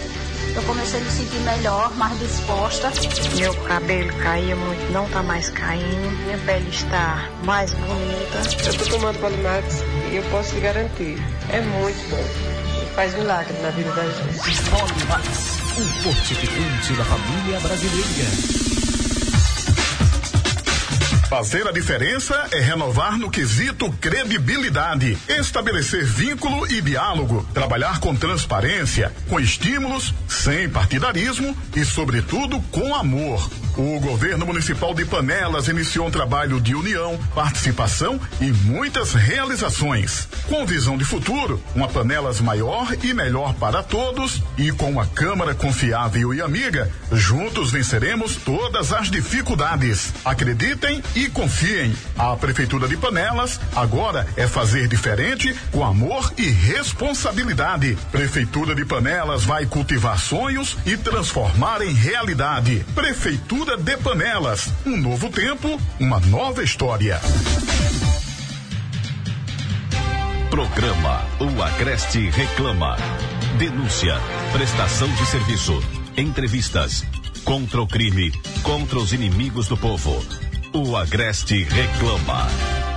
[0.54, 2.90] eu comecei a me sentir melhor, mais disposta.
[3.36, 8.66] Meu cabelo caía muito, não tá mais caindo, minha pele está mais bonita.
[8.66, 11.16] Eu tô tomando Polimax e eu posso lhe garantir,
[11.50, 12.94] é muito bom.
[12.94, 14.70] Faz milagre na vida da gente.
[14.70, 18.81] Polimax, um fortificante da família brasileira.
[21.32, 29.10] Fazer a diferença é renovar no quesito credibilidade, estabelecer vínculo e diálogo, trabalhar com transparência,
[29.30, 33.50] com estímulos, sem partidarismo e, sobretudo, com amor.
[33.76, 40.28] O governo municipal de Panelas iniciou um trabalho de união, participação e muitas realizações.
[40.46, 45.54] Com visão de futuro, uma Panelas maior e melhor para todos e com uma Câmara
[45.54, 50.12] confiável e amiga, juntos venceremos todas as dificuldades.
[50.22, 51.94] Acreditem e confiem.
[52.16, 57.96] A Prefeitura de Panelas agora é fazer diferente com amor e responsabilidade.
[58.10, 62.84] Prefeitura de Panelas vai cultivar sonhos e transformar em realidade.
[62.94, 64.70] Prefeitura de Panelas.
[64.86, 67.20] Um novo tempo, uma nova história.
[70.52, 72.96] Programa O Agreste Reclama.
[73.58, 74.14] Denúncia,
[74.52, 75.82] prestação de serviço,
[76.14, 77.02] entrevistas,
[77.42, 78.30] contra o crime,
[78.62, 80.22] contra os inimigos do povo.
[80.74, 82.91] O Agreste Reclama.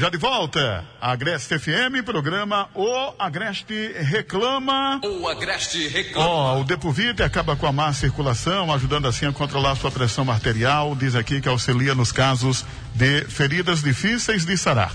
[0.00, 4.98] Já de volta, Agreste FM, programa O Agreste Reclama.
[5.04, 6.26] O Agreste reclama.
[6.26, 10.96] Ó, o Depovite acaba com a má circulação, ajudando assim a controlar sua pressão arterial.
[10.96, 14.90] Diz aqui que auxilia nos casos de feridas difíceis de sarar.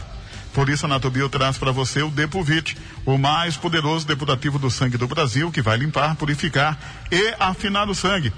[0.55, 2.75] Por isso, a Natobio traz para você o Depovite,
[3.05, 6.79] o mais poderoso depurativo do sangue do Brasil, que vai limpar, purificar
[7.11, 8.33] e afinar o sangue.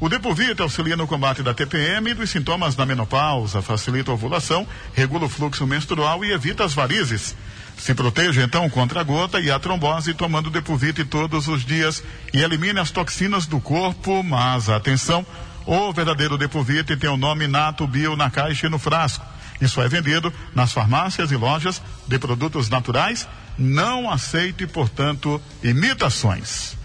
[0.00, 4.64] O Depovite auxilia no combate da TPM e dos sintomas da menopausa, facilita a ovulação,
[4.94, 7.34] regula o fluxo menstrual e evita as varizes.
[7.76, 12.38] Se proteja então contra a gota e a trombose tomando Depovite todos os dias e
[12.38, 15.26] elimine as toxinas do corpo, mas atenção,
[15.66, 19.26] o verdadeiro Depovite tem o nome Nato Bio na caixa e no frasco.
[19.60, 23.26] Isso é vendido nas farmácias e lojas de produtos naturais.
[23.58, 26.77] Não aceite, portanto, imitações.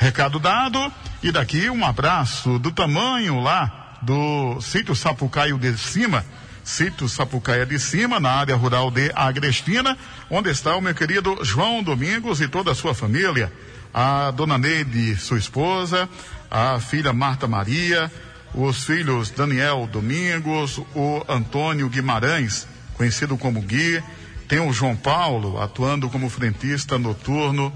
[0.00, 6.24] Recado dado, e daqui um abraço do tamanho lá do sítio Sapucaio de Cima,
[6.62, 9.98] sítio Sapucaia de Cima, na área rural de Agrestina,
[10.30, 13.52] onde está o meu querido João Domingos e toda a sua família.
[13.92, 16.08] A dona Neide, sua esposa,
[16.48, 18.08] a filha Marta Maria,
[18.54, 24.00] os filhos Daniel Domingos, o Antônio Guimarães, conhecido como Gui,
[24.46, 27.72] tem o João Paulo atuando como frentista noturno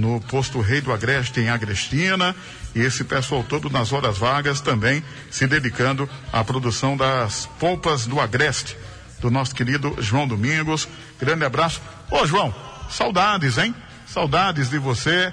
[0.00, 2.34] no posto Rei do Agreste em Agrestina
[2.74, 8.18] e esse pessoal todo nas horas vagas também se dedicando à produção das polpas do
[8.18, 8.76] Agreste
[9.20, 10.88] do nosso querido João Domingos.
[11.20, 11.80] Grande abraço.
[12.10, 12.54] Ô João,
[12.90, 13.74] saudades, hein?
[14.06, 15.32] Saudades de você.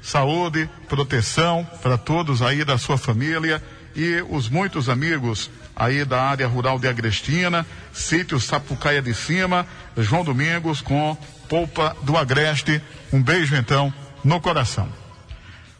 [0.00, 3.62] Saúde, proteção para todos aí da sua família
[3.96, 10.22] e os muitos amigos aí da área rural de Agrestina, sítio Sapucaia de Cima, João
[10.22, 11.16] Domingos com
[11.48, 12.82] polpa do Agreste.
[13.12, 13.92] Um beijo então
[14.24, 14.88] no coração.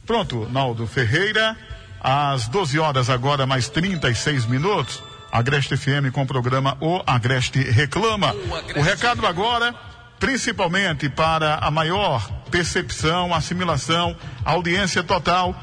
[0.07, 1.57] Pronto, Naldo Ferreira,
[2.01, 5.03] às 12 horas agora mais 36 minutos.
[5.33, 8.35] Agreste FM com o programa O Agreste Reclama.
[8.77, 9.75] O recado agora
[10.19, 15.55] principalmente para a maior percepção, assimilação, audiência total,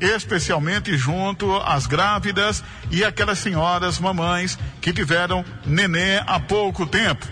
[0.00, 7.26] especialmente junto às grávidas e aquelas senhoras mamães que tiveram nenê há pouco tempo.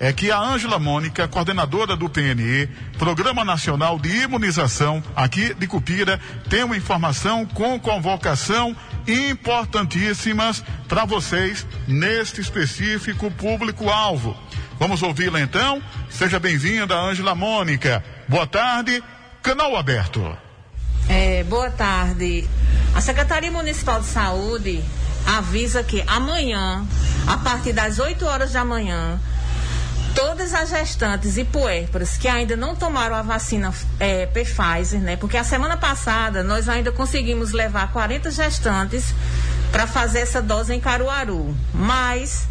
[0.00, 2.68] É que a Ângela Mônica, coordenadora do PNE,
[2.98, 8.76] Programa Nacional de Imunização, aqui de Cupira, tem uma informação com convocação
[9.08, 14.36] importantíssimas para vocês neste específico público-alvo.
[14.78, 15.82] Vamos ouvi-la então?
[16.08, 18.04] Seja bem-vinda, Ângela Mônica.
[18.28, 19.02] Boa tarde,
[19.42, 20.36] canal aberto.
[21.08, 22.48] É, boa tarde.
[22.94, 24.84] A Secretaria Municipal de Saúde
[25.26, 26.86] avisa que amanhã,
[27.26, 29.18] a partir das 8 horas da manhã,
[30.18, 35.14] todas as gestantes e puérperas que ainda não tomaram a vacina é, Pfizer, né?
[35.14, 39.14] Porque a semana passada nós ainda conseguimos levar 40 gestantes
[39.70, 42.48] para fazer essa dose em Caruaru, mas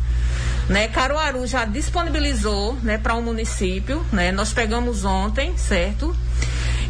[0.70, 6.16] né, Caruaru já disponibilizou né, para o um município, né, nós pegamos ontem, certo?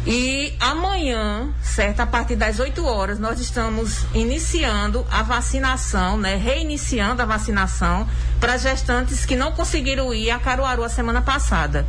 [0.06, 6.36] E amanhã, certo, a partir das 8 horas, nós estamos iniciando a vacinação, né?
[6.36, 8.08] Reiniciando a vacinação
[8.40, 11.86] para gestantes que não conseguiram ir a Caruaru a semana passada.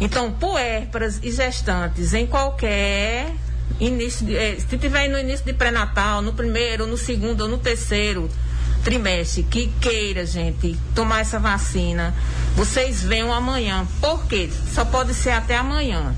[0.00, 3.32] Então, puérperas e gestantes em qualquer
[3.80, 7.58] início, de, eh, se tiver no início de pré-natal, no primeiro, no segundo ou no
[7.58, 8.28] terceiro
[8.82, 12.14] trimestre, que queira, gente, tomar essa vacina,
[12.54, 13.86] vocês venham amanhã.
[14.00, 14.50] Por quê?
[14.72, 16.14] Só pode ser até amanhã.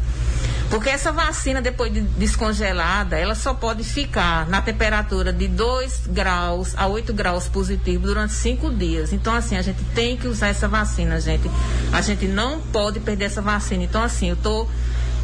[0.70, 6.74] Porque essa vacina, depois de descongelada, ela só pode ficar na temperatura de 2 graus
[6.76, 9.12] a 8 graus positivo durante 5 dias.
[9.12, 11.48] Então, assim, a gente tem que usar essa vacina, gente.
[11.92, 13.84] A gente não pode perder essa vacina.
[13.84, 14.68] Então, assim, eu estou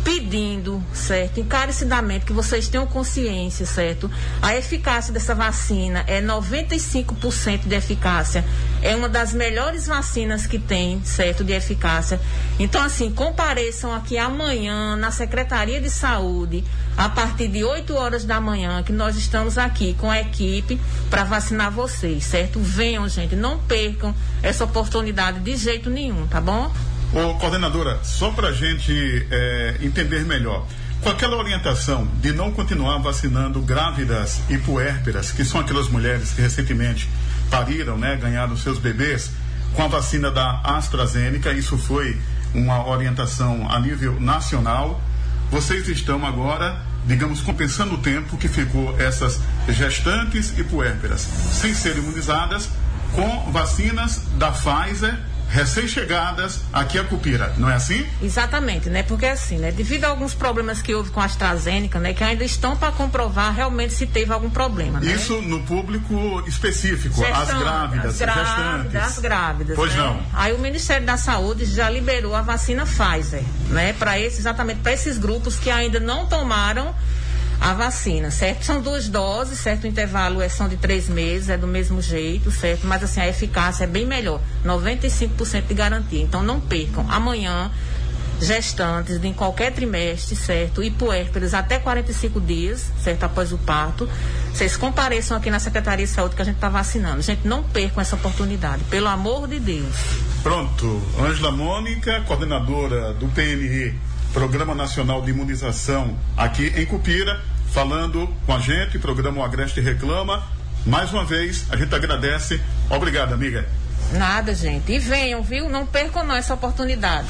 [0.05, 4.11] pedindo, certo, encarecidamente que vocês tenham consciência, certo?
[4.41, 8.45] A eficácia dessa vacina é 95% de eficácia.
[8.83, 12.21] É uma das melhores vacinas que tem, certo, de eficácia.
[12.59, 16.65] Então, assim, compareçam aqui amanhã na Secretaria de Saúde,
[16.97, 21.25] a partir de 8 horas da manhã, que nós estamos aqui com a equipe para
[21.25, 22.59] vacinar vocês, certo?
[22.61, 26.73] Venham, gente, não percam essa oportunidade de jeito nenhum, tá bom?
[27.13, 30.67] Ô, coordenadora, só para a gente é, entender melhor,
[31.03, 36.41] com aquela orientação de não continuar vacinando grávidas e puérperas, que são aquelas mulheres que
[36.41, 37.11] recentemente
[37.51, 39.31] pariram, né, ganharam seus bebês,
[39.75, 42.19] com a vacina da AstraZeneca, isso foi
[42.55, 44.99] uma orientação a nível nacional.
[45.51, 49.39] Vocês estão agora, digamos, compensando o tempo que ficou essas
[49.69, 52.71] gestantes e puérperas sem serem imunizadas
[53.15, 55.19] com vacinas da Pfizer
[55.53, 58.07] recém-chegadas aqui a Cupira, não é assim?
[58.23, 59.03] Exatamente, né?
[59.03, 59.71] Porque assim, né?
[59.71, 62.15] Devido a alguns problemas que houve com a AstraZeneca, né?
[62.15, 65.13] Que ainda estão para comprovar realmente se teve algum problema, né?
[65.13, 68.97] Isso no público específico, Gestão, as grávidas, as grávidas, gestantes.
[68.97, 70.01] As grávidas, Pois né?
[70.01, 70.21] não.
[70.33, 73.93] Aí o Ministério da Saúde já liberou a vacina Pfizer, né?
[73.93, 76.95] Para esse, exatamente para esses grupos que ainda não tomaram
[77.61, 78.65] a vacina, certo?
[78.65, 79.85] São duas doses, certo?
[79.85, 82.87] O intervalo é, são de três meses, é do mesmo jeito, certo?
[82.87, 86.23] Mas assim, a eficácia é bem melhor, 95% de garantia.
[86.23, 87.07] Então não percam.
[87.09, 87.71] Amanhã,
[88.43, 90.83] gestantes em qualquer trimestre, certo?
[90.83, 93.25] E puérperas até 45 dias, certo?
[93.25, 94.09] Após o parto.
[94.53, 97.23] Vocês compareçam aqui na Secretaria de Saúde que a gente está vacinando.
[97.23, 99.95] Gente, não percam essa oportunidade, pelo amor de Deus.
[100.43, 103.95] Pronto, Ângela Mônica, coordenadora do PNI,
[104.33, 110.43] Programa Nacional de Imunização, aqui em Cupira, falando com a gente, programa O Agreste Reclama.
[110.87, 112.61] Mais uma vez, a gente agradece.
[112.89, 113.69] Obrigado, amiga.
[114.13, 114.91] Nada, gente.
[114.91, 115.69] E venham, viu?
[115.69, 117.29] Não percam não essa oportunidade.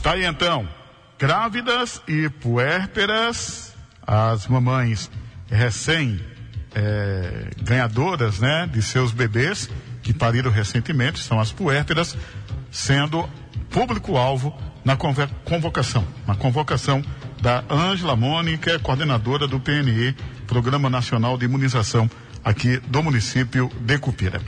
[0.00, 0.68] Tá aí então.
[1.18, 3.74] Grávidas e puérperas,
[4.06, 5.10] as mamães
[5.50, 6.20] recém
[6.74, 9.68] eh, ganhadoras, né, de seus bebês
[10.02, 12.16] que pariram recentemente, são as puérperas,
[12.70, 13.28] sendo
[13.70, 17.02] público-alvo na convocação, na convocação
[17.40, 20.14] da Ângela Mônica, coordenadora do PNE,
[20.46, 22.08] Programa Nacional de Imunização
[22.44, 24.40] aqui do município de Cupira.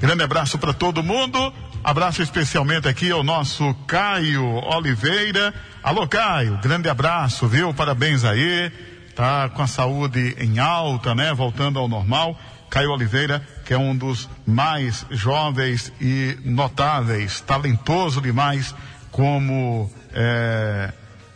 [0.00, 1.52] Grande abraço para todo mundo.
[1.84, 5.54] Abraço especialmente aqui ao nosso Caio Oliveira.
[5.82, 7.72] Alô, Caio, grande abraço, viu?
[7.72, 8.72] Parabéns aí.
[9.14, 11.32] Tá com a saúde em alta, né?
[11.32, 12.38] Voltando ao normal.
[12.70, 18.74] Caio Oliveira, que é um dos mais jovens e notáveis, talentoso demais
[19.10, 20.92] como é,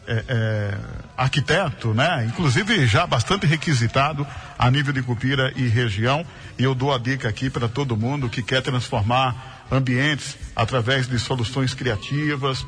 [0.07, 0.79] é, é,
[1.17, 2.27] arquiteto, né?
[2.29, 4.27] Inclusive já bastante requisitado
[4.59, 6.25] a nível de Cupira e região.
[6.59, 11.19] E eu dou a dica aqui para todo mundo que quer transformar ambientes através de
[11.19, 12.65] soluções criativas,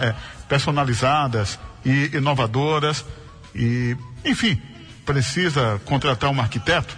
[0.00, 0.14] é,
[0.48, 3.04] personalizadas e inovadoras.
[3.54, 4.60] E, enfim,
[5.04, 6.96] precisa contratar um arquiteto,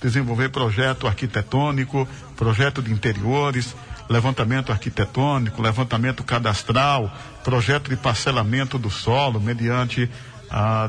[0.00, 2.06] desenvolver projeto arquitetônico,
[2.36, 3.74] projeto de interiores,
[4.08, 7.12] levantamento arquitetônico, levantamento cadastral,
[7.44, 10.10] projeto de parcelamento do solo mediante
[10.50, 10.88] ah,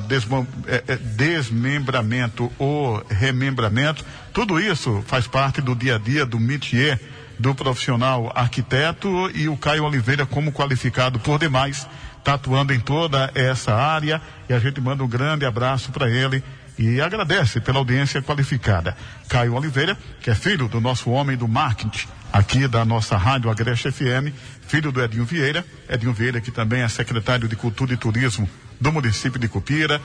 [0.67, 6.99] é, é, desmembramento ou remembramento, tudo isso faz parte do dia a dia do métier
[7.37, 11.87] do profissional arquiteto e o Caio Oliveira, como qualificado por demais,
[12.17, 14.21] está atuando em toda essa área.
[14.49, 16.43] E a gente manda um grande abraço para ele
[16.80, 18.95] e agradece pela audiência qualificada.
[19.27, 23.91] Caio Oliveira, que é filho do nosso homem do marketing aqui da nossa rádio Agreste
[23.91, 24.34] FM,
[24.65, 28.49] filho do Edinho Vieira, Edinho Vieira que também é secretário de Cultura e Turismo
[28.80, 30.01] do município de Cupira,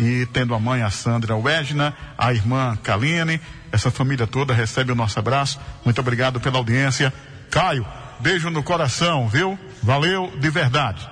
[0.00, 3.40] e tendo a mãe a Sandra Wegna, a irmã Kaline,
[3.70, 5.60] essa família toda recebe o nosso abraço.
[5.84, 7.14] Muito obrigado pela audiência.
[7.50, 7.86] Caio,
[8.18, 9.56] beijo no coração, viu?
[9.80, 11.08] Valeu de verdade.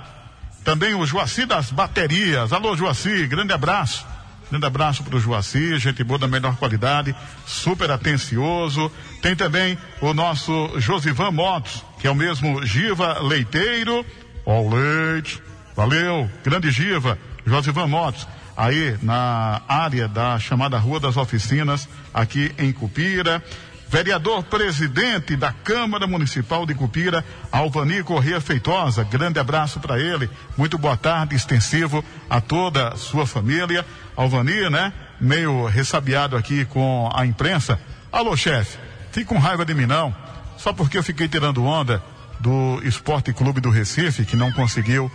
[0.64, 2.52] Também o Joaci das baterias.
[2.52, 4.13] Alô, Joaci, grande abraço.
[4.50, 7.14] Grande abraço para o Joaci, gente boa da melhor qualidade,
[7.46, 8.90] super atencioso.
[9.22, 14.04] Tem também o nosso Josivan Motos, que é o mesmo Giva Leiteiro.
[14.46, 15.42] Ó, o leite.
[15.74, 22.72] Valeu, grande Giva, Josivan Motos aí na área da chamada Rua das Oficinas, aqui em
[22.72, 23.42] Cupira.
[23.88, 30.76] Vereador presidente da Câmara Municipal de Cupira, Alvani Corrêa Feitosa, grande abraço para ele, muito
[30.76, 33.84] boa tarde, extensivo a toda a sua família.
[34.16, 34.92] Alvani, né?
[35.20, 37.78] Meio ressabiado aqui com a imprensa.
[38.10, 38.78] Alô, chefe,
[39.12, 40.14] fique com raiva de mim não,
[40.56, 42.02] só porque eu fiquei tirando onda
[42.40, 45.10] do Esporte Clube do Recife, que não conseguiu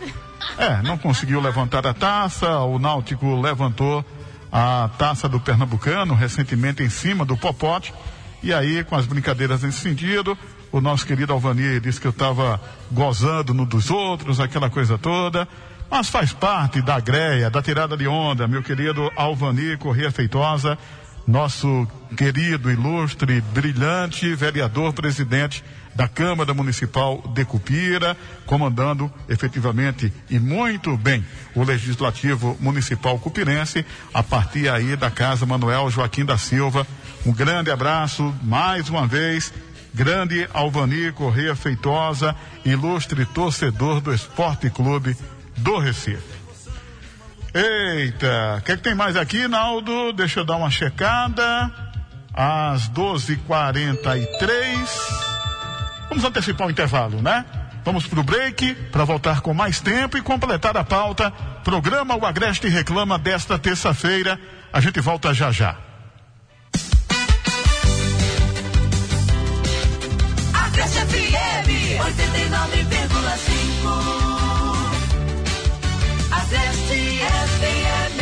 [0.57, 4.05] é, não conseguiu levantar a taça, o Náutico levantou
[4.51, 7.93] a taça do Pernambucano recentemente em cima do Popote.
[8.41, 10.37] E aí, com as brincadeiras nesse sentido,
[10.71, 12.61] o nosso querido Alvani disse que eu estava
[12.91, 15.47] gozando no dos outros, aquela coisa toda.
[15.89, 20.77] Mas faz parte da greia, da tirada de onda, meu querido Alvani Corrêa Feitosa,
[21.27, 25.63] nosso querido, ilustre, brilhante vereador presidente
[25.95, 31.25] da Câmara Municipal de Cupira, comandando efetivamente e muito bem
[31.55, 36.87] o Legislativo Municipal Cupirense, a partir aí da Casa Manuel Joaquim da Silva.
[37.25, 39.53] Um grande abraço, mais uma vez,
[39.93, 45.17] grande Alvani Correia Feitosa, ilustre torcedor do Esporte Clube
[45.57, 46.39] do Recife.
[47.53, 50.13] Eita, o que, é que tem mais aqui, Naldo?
[50.13, 51.71] Deixa eu dar uma checada.
[52.33, 54.87] Às 12h43.
[56.07, 57.43] Vamos antecipar o intervalo, né?
[57.83, 61.31] Vamos para o break para voltar com mais tempo e completar a pauta.
[61.63, 64.39] Programa O Agreste Reclama desta terça-feira.
[64.71, 65.88] A gente volta já já.
[70.89, 71.69] Agreste FM
[72.01, 73.21] 89,5.
[76.31, 77.01] Agreste
[77.59, 78.17] FM.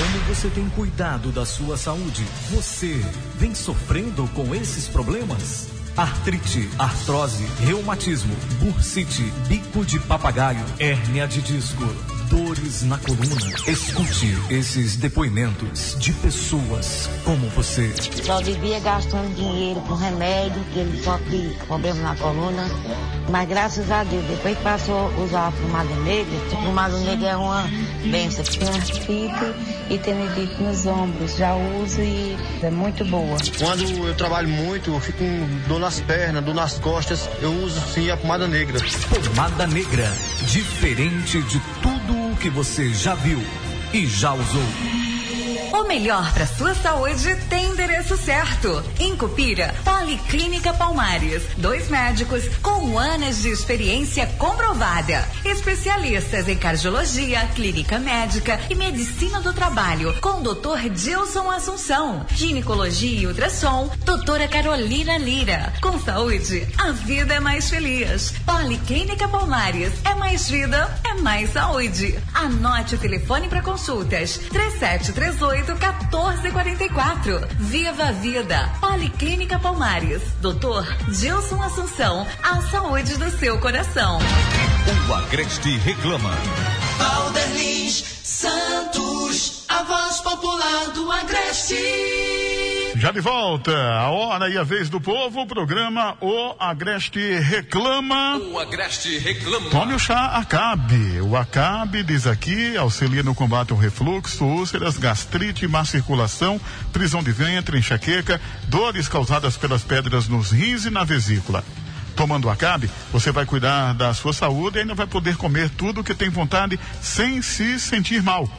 [0.00, 2.24] Como você tem cuidado da sua saúde?
[2.50, 2.94] Você
[3.36, 5.77] vem sofrendo com esses problemas?
[5.98, 11.84] Artrite, artrose, reumatismo, bursite, bico de papagaio, hérnia de disco,
[12.30, 13.34] dores na coluna.
[13.66, 17.92] Escute esses depoimentos de pessoas como você.
[18.22, 22.64] Só vivia gastando dinheiro com remédio, que ele sofre problema na coluna.
[23.28, 27.28] Mas graças a Deus, depois que passou a usar a pomada negra, a pomada negra
[27.28, 27.64] é uma
[28.10, 28.44] benção.
[28.44, 31.36] Tem artrite e tenedite nos ombros.
[31.36, 33.36] Já uso e é muito boa.
[33.58, 37.80] Quando eu trabalho muito, eu fico com dor nas pernas, dor nas costas, eu uso
[37.94, 38.78] sim a pomada negra.
[39.08, 40.12] Pomada negra,
[40.46, 43.42] diferente de tudo o que você já viu
[43.94, 44.97] e já usou.
[45.72, 48.82] O melhor para sua saúde tem endereço certo.
[48.98, 51.42] Em Cupira, Policlínica Palmares.
[51.56, 55.28] Dois médicos com anos de experiência comprovada.
[55.44, 60.14] Especialistas em cardiologia, clínica médica e medicina do trabalho.
[60.20, 60.88] Com o Dr.
[60.90, 62.24] Dilson Assunção.
[62.30, 63.90] Ginecologia e ultrassom.
[64.04, 65.72] Doutora Carolina Lira.
[65.82, 68.32] Com saúde, a vida é mais feliz.
[68.46, 69.92] Policlínica Palmares.
[70.04, 72.18] É mais vida, é mais saúde.
[72.32, 74.38] Anote o telefone para consultas.
[74.50, 77.48] 3738 1444.
[77.58, 78.70] Viva a Vida.
[78.80, 80.22] Policlínica Palmares.
[80.40, 82.26] Doutor Gilson Assunção.
[82.42, 84.18] A saúde do seu coração.
[85.08, 86.30] O Agreste reclama.
[86.98, 89.64] Valderlins Santos.
[89.68, 92.67] A voz popular do Agreste.
[92.98, 98.38] Já de volta, a hora e a vez do povo, o programa O Agreste Reclama.
[98.38, 99.70] O Agreste Reclama.
[99.70, 101.20] Tome o chá Acabe.
[101.20, 106.60] O Acabe, diz aqui, auxilia no combate ao refluxo, úlceras, gastrite, má circulação,
[106.92, 111.64] prisão de ventre, enxaqueca, dores causadas pelas pedras nos rins e na vesícula.
[112.16, 116.02] Tomando o Acabe, você vai cuidar da sua saúde e ainda vai poder comer tudo
[116.02, 118.50] que tem vontade sem se sentir mal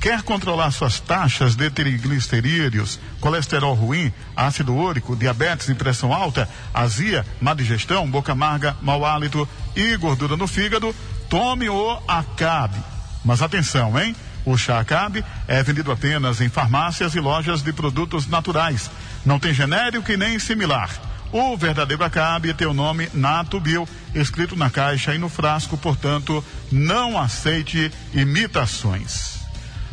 [0.00, 7.26] Quer controlar suas taxas de triglicerídeos, colesterol ruim, ácido úrico, diabetes e pressão alta, azia,
[7.40, 10.94] má digestão, boca amarga, mau hálito e gordura no fígado?
[11.28, 12.78] Tome o Acabe.
[13.24, 14.14] Mas atenção, hein?
[14.44, 18.88] O chá Acabe é vendido apenas em farmácias e lojas de produtos naturais.
[19.26, 20.90] Não tem genérico e nem similar.
[21.32, 26.42] O verdadeiro Acabe tem o nome Nato Bio, escrito na caixa e no frasco, portanto,
[26.70, 29.38] não aceite imitações.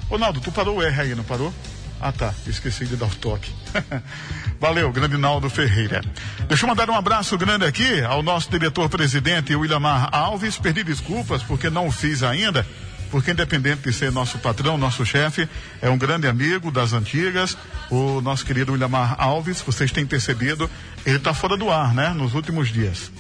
[0.10, 1.54] Ronaldo, tu parou o R aí, não parou?
[2.00, 3.52] Ah tá, esqueci de dar o toque.
[4.60, 6.02] Valeu, grande Naldo Ferreira.
[6.48, 10.58] Deixa eu mandar um abraço grande aqui ao nosso diretor-presidente Willamar Alves.
[10.58, 12.66] Perdi desculpas porque não o fiz ainda,
[13.10, 15.48] porque independente de ser nosso patrão, nosso chefe,
[15.82, 17.58] é um grande amigo das antigas,
[17.90, 20.70] o nosso querido Willamar Alves, vocês têm percebido,
[21.06, 23.12] ele está fora do ar, né, nos últimos dias.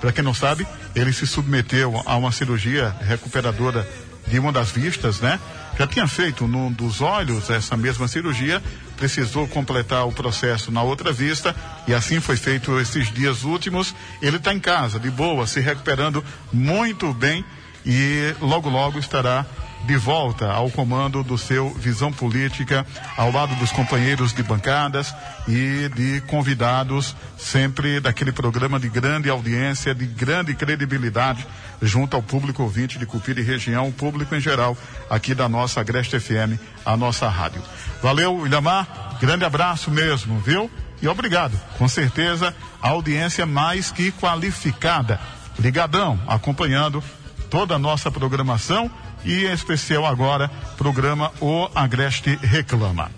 [0.00, 3.86] Para quem não sabe, ele se submeteu a uma cirurgia recuperadora
[4.26, 5.38] de uma das vistas, né?
[5.80, 8.62] Já tinha feito num dos olhos essa mesma cirurgia,
[8.98, 11.56] precisou completar o processo na outra vista
[11.88, 13.94] e assim foi feito esses dias últimos.
[14.20, 17.42] Ele está em casa, de boa, se recuperando muito bem
[17.86, 19.46] e logo logo estará
[19.84, 22.86] de volta ao comando do seu Visão Política,
[23.16, 25.14] ao lado dos companheiros de bancadas
[25.48, 31.46] e de convidados, sempre daquele programa de grande audiência, de grande credibilidade,
[31.80, 34.76] junto ao público ouvinte de Cupira e região, o público em geral,
[35.08, 37.62] aqui da nossa Agreste FM, a nossa rádio.
[38.02, 40.70] Valeu, Ilhamar, grande abraço mesmo, viu?
[41.02, 45.18] E obrigado, com certeza, a audiência mais que qualificada.
[45.58, 47.02] Ligadão, acompanhando
[47.48, 48.90] toda a nossa programação
[49.24, 53.10] e em especial agora, programa O Agreste Reclama.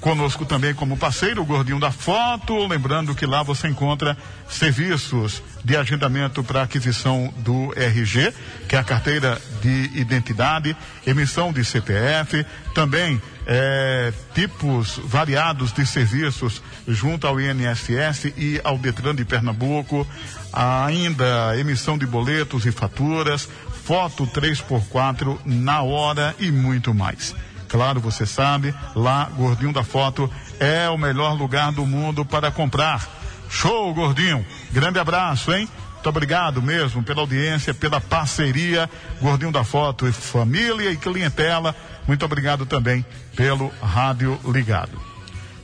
[0.00, 4.16] Conosco também como parceiro o Gordinho da Foto, lembrando que lá você encontra
[4.48, 8.32] serviços de agendamento para aquisição do RG,
[8.68, 16.62] que é a carteira de identidade, emissão de CPF, também é, tipos variados de serviços
[16.86, 20.06] junto ao INSS e ao Detran de Pernambuco,
[20.52, 23.48] ainda emissão de boletos e faturas,
[23.88, 27.34] foto 3x4 na hora e muito mais.
[27.70, 33.08] Claro, você sabe, lá, Gordinho da Foto é o melhor lugar do mundo para comprar.
[33.48, 34.44] Show, Gordinho!
[34.70, 35.66] Grande abraço, hein?
[35.94, 38.90] Muito obrigado mesmo pela audiência, pela parceria,
[39.22, 41.74] Gordinho da Foto família e clientela.
[42.06, 43.02] Muito obrigado também
[43.34, 45.00] pelo rádio ligado.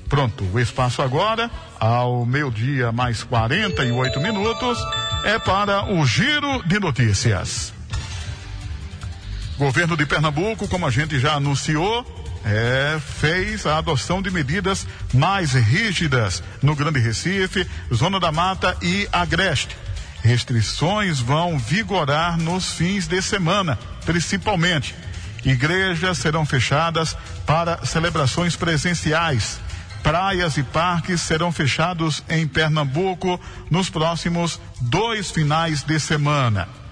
[0.08, 4.78] Pronto, o espaço agora, ao meio-dia mais 48 minutos,
[5.24, 7.73] é para o Giro de Notícias.
[9.56, 12.04] Governo de Pernambuco, como a gente já anunciou,
[12.44, 19.08] é, fez a adoção de medidas mais rígidas no Grande Recife, Zona da Mata e
[19.12, 19.76] Agreste.
[20.22, 24.94] Restrições vão vigorar nos fins de semana, principalmente.
[25.44, 27.16] Igrejas serão fechadas
[27.46, 29.60] para celebrações presenciais.
[30.02, 33.40] Praias e parques serão fechados em Pernambuco
[33.70, 36.83] nos próximos dois finais de semana.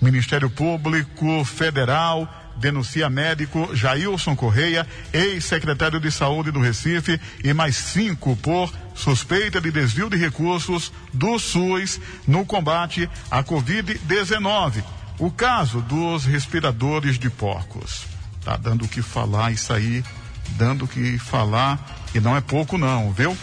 [0.00, 8.36] Ministério Público Federal denuncia médico Jailson Correia, ex-secretário de Saúde do Recife, e mais cinco
[8.36, 14.82] por suspeita de desvio de recursos do SUS no combate à Covid-19.
[15.18, 18.04] O caso dos respiradores de porcos.
[18.44, 20.04] Tá dando o que falar isso aí,
[20.50, 23.36] dando o que falar, e não é pouco não, viu?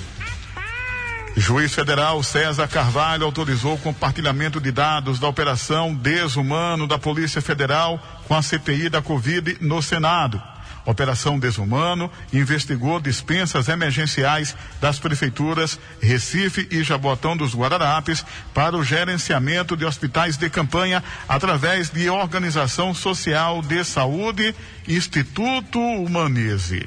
[1.36, 8.00] Juiz federal César Carvalho autorizou o compartilhamento de dados da operação Desumano da Polícia Federal
[8.28, 10.42] com a CPI da Covid no Senado.
[10.86, 18.24] Operação Desumano investigou dispensas emergenciais das prefeituras Recife e Jaboatão dos Guararapes
[18.54, 24.54] para o gerenciamento de hospitais de campanha através de Organização Social de Saúde
[24.88, 26.86] Instituto Humanize.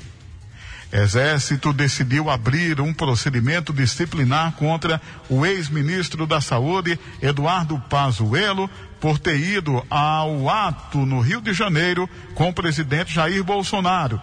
[0.92, 9.38] Exército decidiu abrir um procedimento disciplinar contra o ex-ministro da Saúde, Eduardo Pazuello, por ter
[9.38, 14.20] ido ao ato no Rio de Janeiro com o presidente Jair Bolsonaro.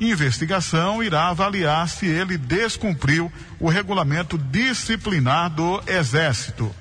[0.00, 6.74] Investigação irá avaliar se ele descumpriu o regulamento disciplinar do Exército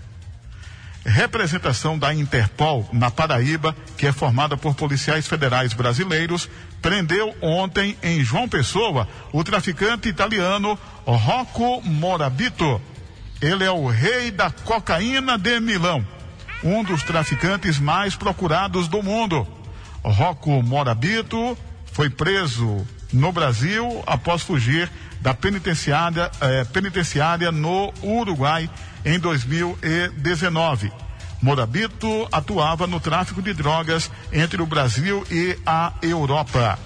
[1.06, 6.50] representação da Interpol na Paraíba, que é formada por policiais federais brasileiros,
[6.86, 12.80] prendeu ontem em João Pessoa o traficante italiano Rocco Morabito.
[13.42, 16.06] Ele é o rei da cocaína de Milão,
[16.64, 19.48] um dos traficantes mais procurados do mundo.
[20.04, 21.58] Rocco Morabito
[21.92, 24.88] foi preso no Brasil após fugir
[25.22, 28.70] da penitenciária, eh, penitenciária no Uruguai
[29.04, 30.92] em 2019.
[31.42, 36.80] Morabito atuava no tráfico de drogas entre o Brasil e a Europa.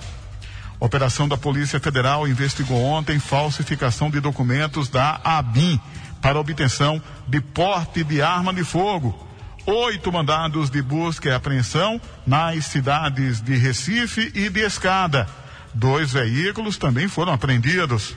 [0.80, 5.80] Operação da Polícia Federal investigou ontem falsificação de documentos da ABIN
[6.22, 9.28] para obtenção de porte de arma de fogo.
[9.66, 15.28] Oito mandados de busca e apreensão nas cidades de Recife e de Escada.
[15.74, 18.16] Dois veículos também foram apreendidos.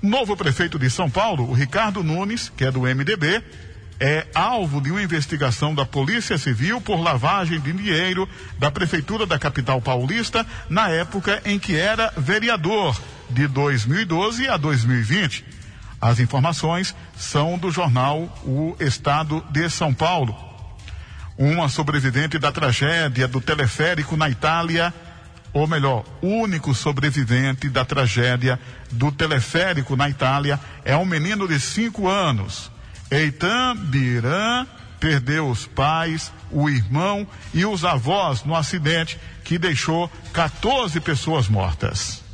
[0.00, 3.42] Novo prefeito de São Paulo, o Ricardo Nunes, que é do MDB,
[4.00, 9.38] é alvo de uma investigação da Polícia Civil por lavagem de dinheiro da Prefeitura da
[9.38, 13.00] capital paulista na época em que era vereador,
[13.30, 15.44] de 2012 a 2020.
[16.00, 20.36] As informações são do jornal O Estado de São Paulo.
[21.36, 24.92] Uma sobrevivente da tragédia do teleférico na Itália,
[25.52, 28.60] ou melhor, único sobrevivente da tragédia
[28.92, 32.70] do teleférico na Itália, é um menino de cinco anos.
[33.14, 34.66] Eitan Biran
[34.98, 42.24] perdeu os pais, o irmão e os avós no acidente que deixou 14 pessoas mortas.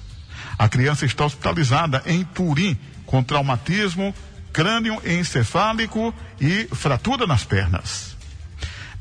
[0.59, 4.15] A criança está hospitalizada em Turim com traumatismo
[4.53, 8.17] crânio encefálico e fratura nas pernas.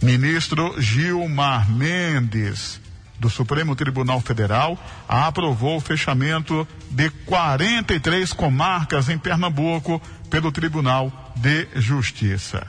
[0.02, 2.80] Ministro Gilmar Mendes,
[3.20, 4.78] do Supremo Tribunal Federal,
[5.08, 12.66] aprovou o fechamento de 43 comarcas em Pernambuco pelo Tribunal de Justiça.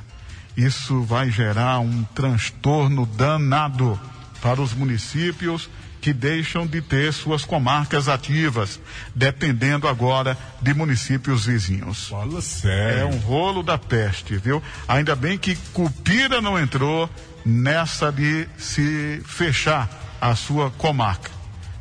[0.56, 3.98] Isso vai gerar um transtorno danado
[4.42, 5.70] para os municípios
[6.00, 8.80] que deixam de ter suas comarcas ativas,
[9.14, 12.08] dependendo agora de municípios vizinhos.
[12.08, 13.00] Fala sério.
[13.00, 14.62] É um rolo da peste, viu?
[14.88, 17.08] Ainda bem que Cupira não entrou
[17.44, 19.88] nessa de se fechar
[20.20, 21.30] a sua comarca.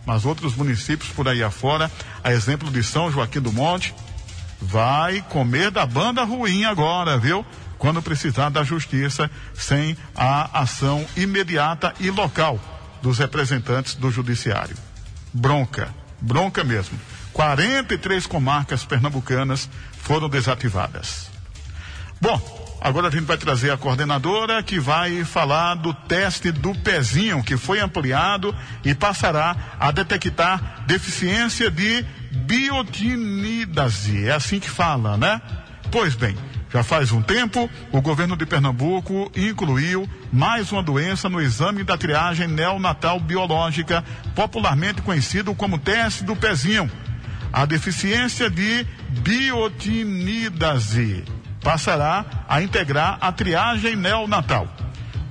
[0.06, 1.92] Mas outros municípios por aí afora,
[2.24, 3.94] a exemplo de São Joaquim do Monte,
[4.62, 7.46] vai comer da banda ruim agora, viu?
[7.78, 12.60] Quando precisar da justiça, sem a ação imediata e local
[13.02, 14.76] dos representantes do judiciário.
[15.34, 17.00] Bronca, bronca mesmo.
[17.32, 19.70] 43 comarcas pernambucanas
[20.02, 21.30] foram desativadas.
[22.20, 27.44] Bom, agora a gente vai trazer a coordenadora que vai falar do teste do pezinho,
[27.44, 34.28] que foi ampliado e passará a detectar deficiência de biotinidase.
[34.28, 35.40] É assim que fala, né?
[35.92, 36.36] Pois bem,
[36.72, 41.98] já faz um tempo, o governo de Pernambuco incluiu mais uma doença no exame da
[41.98, 44.04] triagem neonatal biológica,
[44.36, 46.90] popularmente conhecido como teste do pezinho.
[47.52, 48.86] A deficiência de
[49.24, 51.26] biotinidase
[51.62, 54.68] passará a integrar a triagem neonatal.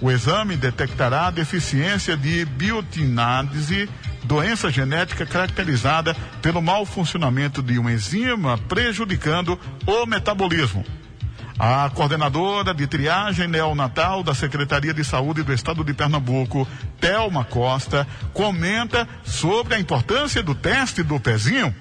[0.01, 3.89] O exame detectará deficiência de biotinase,
[4.25, 10.85] doença genética caracterizada pelo mau funcionamento de uma enzima prejudicando o metabolismo.
[11.59, 16.69] A coordenadora de triagem neonatal da Secretaria de Saúde do Estado de Pernambuco,
[17.01, 21.75] Thelma Costa, comenta sobre a importância do teste do pezinho.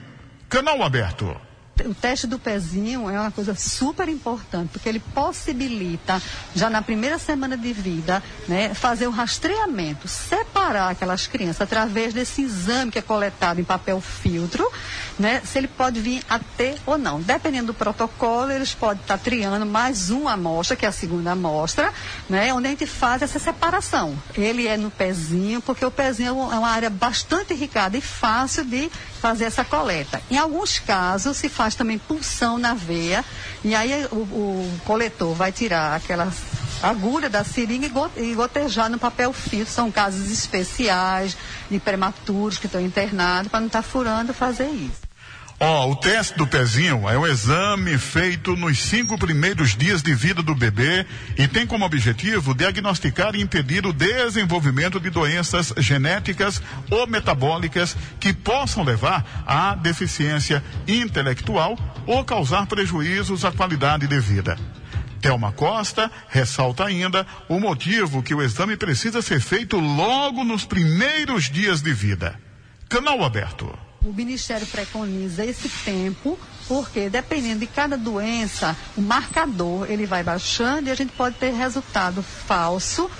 [0.49, 1.46] Canal aberto
[1.85, 6.21] o teste do pezinho é uma coisa super importante, porque ele possibilita,
[6.55, 12.41] já na primeira semana de vida, né, fazer o rastreamento, separar aquelas crianças através desse
[12.41, 14.69] exame que é coletado em papel filtro,
[15.19, 17.21] né, se ele pode vir a ter ou não.
[17.21, 21.93] Dependendo do protocolo, eles podem estar triando mais uma amostra, que é a segunda amostra,
[22.29, 24.17] né, onde a gente faz essa separação.
[24.35, 28.89] Ele é no pezinho, porque o pezinho é uma área bastante irrigada e fácil de
[29.21, 30.21] fazer essa coleta.
[30.29, 33.23] Em alguns casos, se faz também pulsão na veia,
[33.64, 36.31] e aí o, o coletor vai tirar aquela
[36.81, 39.73] agulha da seringa e gotejar no papel filtro.
[39.73, 41.35] São casos especiais
[41.69, 45.06] de prematuros que estão internados, para não estar tá furando fazer isso.
[45.59, 50.13] Ó, oh, o teste do pezinho é um exame feito nos cinco primeiros dias de
[50.13, 51.03] vida do bebê
[51.35, 56.61] e tem como objetivo diagnosticar e impedir o desenvolvimento de doenças genéticas
[56.91, 61.75] ou metabólicas que possam levar à deficiência intelectual
[62.05, 64.59] ou causar prejuízos à qualidade de vida.
[65.19, 71.49] Thelma Costa ressalta ainda o motivo que o exame precisa ser feito logo nos primeiros
[71.49, 72.39] dias de vida.
[72.88, 80.05] Canal aberto o Ministério preconiza esse tempo, porque dependendo de cada doença, o marcador ele
[80.05, 83.11] vai baixando e a gente pode ter resultado falso,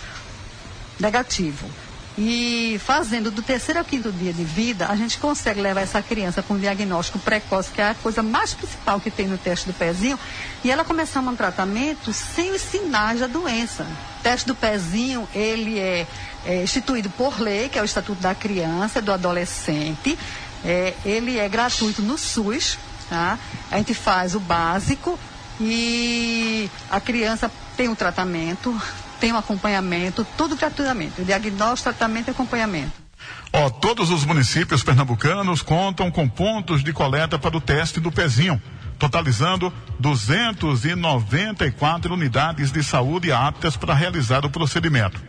[0.98, 1.70] negativo.
[2.18, 6.42] E fazendo do terceiro ao quinto dia de vida, a gente consegue levar essa criança
[6.42, 9.74] com um diagnóstico precoce, que é a coisa mais principal que tem no teste do
[9.74, 10.18] pezinho,
[10.64, 13.84] e ela começar um tratamento sem os sinais da doença.
[14.20, 16.08] O teste do pezinho, ele é,
[16.44, 20.18] é instituído por lei, que é o Estatuto da Criança, do Adolescente,
[20.66, 22.78] é, ele é gratuito no SUS,
[23.10, 23.38] tá?
[23.72, 25.18] A gente faz o básico
[25.60, 28.80] e a criança tem o um tratamento,
[29.20, 31.22] tem o um acompanhamento, tudo gratuitamente.
[31.22, 33.08] O diagnóstico, tratamento e acompanhamento.
[33.52, 38.62] Ó, todos os municípios pernambucanos contam com pontos de coleta para o teste do pezinho,
[39.00, 45.22] totalizando 294 unidades de saúde aptas para realizar o procedimento.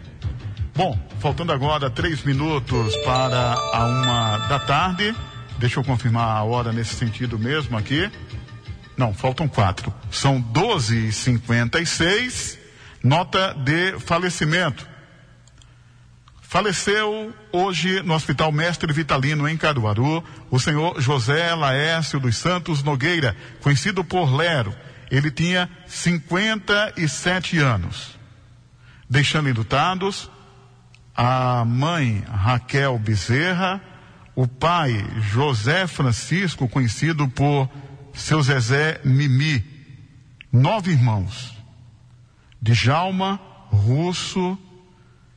[0.74, 5.14] Bom, faltando agora três minutos para a uma da tarde.
[5.56, 8.10] Deixa eu confirmar a hora nesse sentido mesmo aqui.
[8.96, 9.94] Não, faltam quatro.
[10.10, 12.66] São 12 e 56
[13.02, 14.86] Nota de falecimento.
[16.42, 23.36] Faleceu hoje no Hospital Mestre Vitalino, em Caruaru, o senhor José Laércio dos Santos Nogueira,
[23.60, 24.74] conhecido por Lero.
[25.10, 28.18] Ele tinha 57 anos.
[29.08, 30.30] Deixando enlutados
[31.14, 33.80] a mãe Raquel Bezerra,
[34.34, 37.68] o pai José Francisco, conhecido por
[38.14, 39.64] seu Zezé Mimi,
[40.50, 41.57] nove irmãos.
[42.60, 43.40] Djalma,
[43.70, 44.58] Russo,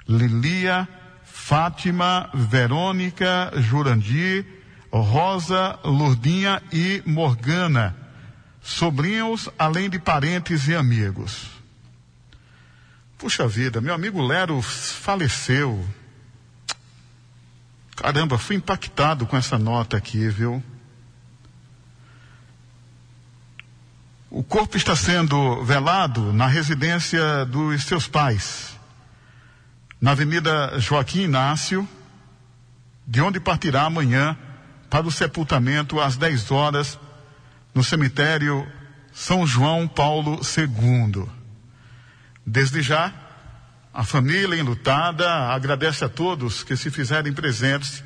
[0.07, 0.87] Lilia,
[1.23, 4.45] Fátima, Verônica, Jurandir,
[4.91, 7.95] Rosa, Lourdinha e Morgana,
[8.61, 11.47] sobrinhos, além de parentes e amigos.
[13.17, 15.87] Puxa vida, meu amigo Lero faleceu.
[17.95, 20.63] Caramba, fui impactado com essa nota aqui, viu?
[24.33, 28.79] O corpo está sendo velado na residência dos seus pais,
[29.99, 31.85] na Avenida Joaquim Inácio,
[33.05, 34.37] de onde partirá amanhã
[34.89, 36.97] para o sepultamento às 10 horas
[37.75, 38.65] no cemitério
[39.11, 41.27] São João Paulo II.
[42.45, 43.13] Desde já,
[43.93, 48.01] a família enlutada agradece a todos que se fizerem presentes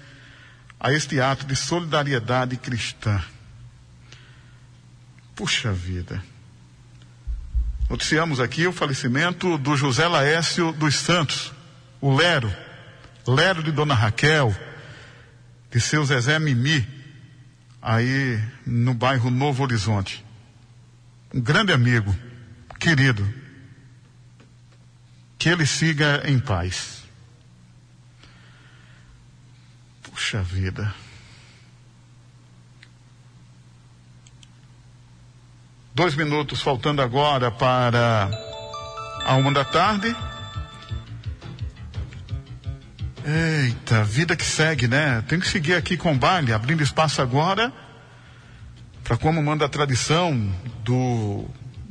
[0.80, 3.22] a este ato de solidariedade cristã.
[5.36, 6.24] Puxa vida.
[7.90, 11.52] Noticiamos aqui o falecimento do José Laércio dos Santos,
[12.00, 12.52] o Lero,
[13.28, 14.56] Lero de Dona Raquel,
[15.70, 16.88] de seu Zezé Mimi,
[17.82, 20.26] aí no bairro Novo Horizonte.
[21.34, 22.16] Um grande amigo,
[22.80, 23.28] querido.
[25.38, 27.04] Que ele siga em paz.
[30.02, 30.96] Puxa vida.
[35.96, 38.30] Dois minutos faltando agora para
[39.24, 40.14] a uma da tarde.
[43.26, 45.24] Eita, vida que segue, né?
[45.26, 47.72] Tem que seguir aqui com o baile, abrindo espaço agora
[49.06, 50.52] para como manda a tradição
[50.84, 51.46] do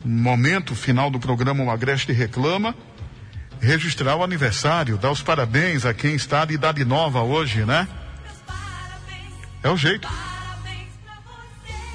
[0.04, 2.74] momento final do programa O Agreste Reclama,
[3.58, 7.88] registrar o aniversário, dar os parabéns a quem está de idade nova hoje, né?
[9.62, 10.06] É o jeito.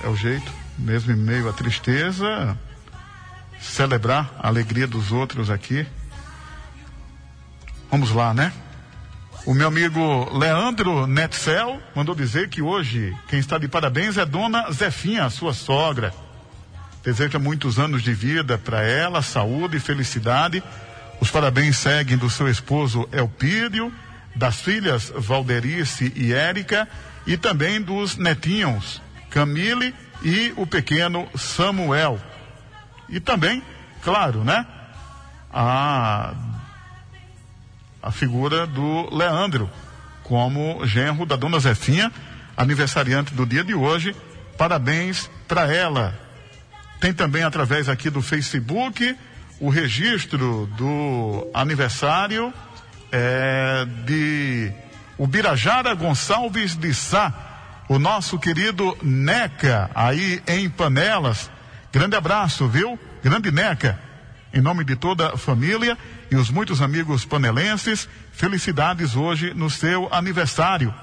[0.03, 2.57] É o jeito mesmo em meio à tristeza,
[3.60, 5.85] celebrar a alegria dos outros aqui.
[7.91, 8.53] Vamos lá, né?
[9.45, 14.72] O meu amigo Leandro Netcel mandou dizer que hoje quem está de parabéns é Dona
[14.72, 16.14] Zefinha, sua sogra.
[17.03, 20.61] Deseja muitos anos de vida para ela, saúde e felicidade.
[21.19, 23.91] Os parabéns seguem do seu esposo Elpídio,
[24.35, 26.88] das filhas Valderice e Érica
[27.26, 32.19] e também dos netinhos Camille e o pequeno Samuel.
[33.07, 33.63] E também,
[34.01, 34.65] claro, né?
[35.51, 36.33] A,
[38.01, 39.69] a figura do Leandro,
[40.23, 42.11] como genro da dona Zefinha,
[42.55, 44.15] aniversariante do dia de hoje.
[44.57, 46.13] Parabéns para ela.
[46.99, 49.15] Tem também através aqui do Facebook
[49.59, 52.53] o registro do aniversário
[53.11, 54.71] é, de
[55.17, 57.48] Ubirajara Gonçalves de Sá
[57.89, 61.49] o nosso querido Neca, aí em Panelas.
[61.91, 62.99] Grande abraço, viu?
[63.23, 63.99] Grande Neca.
[64.53, 65.97] Em nome de toda a família
[66.29, 70.93] e os muitos amigos panelenses, felicidades hoje no seu aniversário.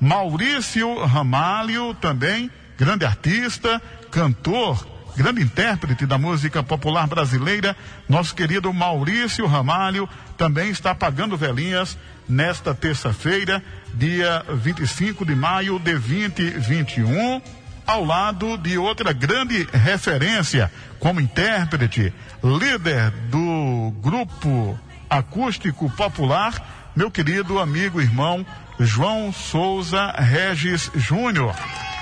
[0.00, 4.84] Maurício Ramalho também, grande artista, cantor,
[5.16, 7.76] grande intérprete da música popular brasileira,
[8.08, 11.96] nosso querido Maurício Ramalho também está pagando velhinhas
[12.28, 13.62] nesta terça-feira,
[13.94, 17.42] dia 25 de maio de 2021,
[17.86, 22.12] ao lado de outra grande referência como intérprete,
[22.42, 24.78] líder do grupo
[25.10, 28.46] acústico popular, meu querido amigo irmão
[28.78, 31.54] João Souza Regis Júnior.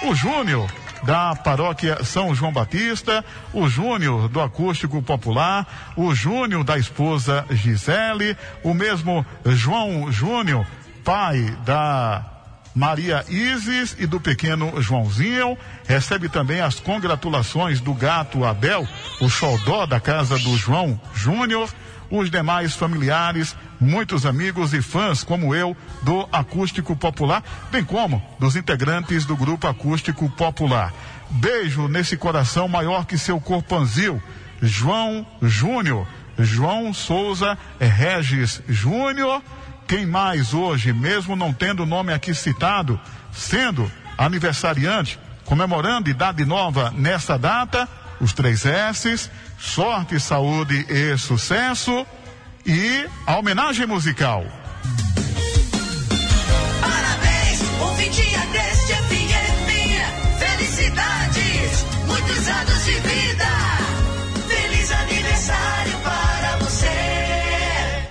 [0.03, 0.71] O Júnior
[1.03, 8.37] da paróquia São João Batista, o Júnior do Acústico Popular, o Júnior da esposa Gisele,
[8.63, 10.67] o mesmo João Júnior,
[11.05, 12.25] pai da
[12.75, 15.59] Maria Isis e do pequeno Joãozinho.
[15.87, 18.87] Recebe também as congratulações do gato Abel,
[19.21, 21.69] o xodó da casa do João Júnior.
[22.11, 28.57] Os demais familiares, muitos amigos e fãs como eu do Acústico Popular, bem como dos
[28.57, 30.93] integrantes do Grupo Acústico Popular.
[31.31, 34.21] Beijo nesse coração maior que seu corpanzil.
[34.61, 36.07] João Júnior,
[36.39, 39.41] João Souza Regis Júnior
[39.91, 43.01] quem mais hoje, mesmo não tendo o nome aqui citado,
[43.33, 47.89] sendo aniversariante, comemorando idade nova nessa data,
[48.21, 49.29] os três S's,
[49.61, 52.07] sorte, saúde e sucesso
[52.67, 54.43] e a homenagem musical.
[56.81, 58.23] Parabéns, ouvinte
[58.53, 60.39] deste FM.
[60.39, 63.47] Felicidades, muitos anos de vida.
[64.49, 66.89] Feliz aniversário para você.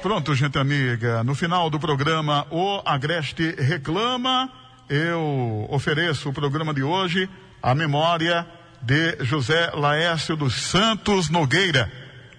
[0.04, 1.24] Pronto, gente amiga.
[1.24, 4.52] No final do programa O Agreste Reclama,
[4.88, 7.28] eu ofereço o programa de hoje
[7.62, 8.48] à memória
[8.82, 11.92] de José Laércio dos Santos Nogueira,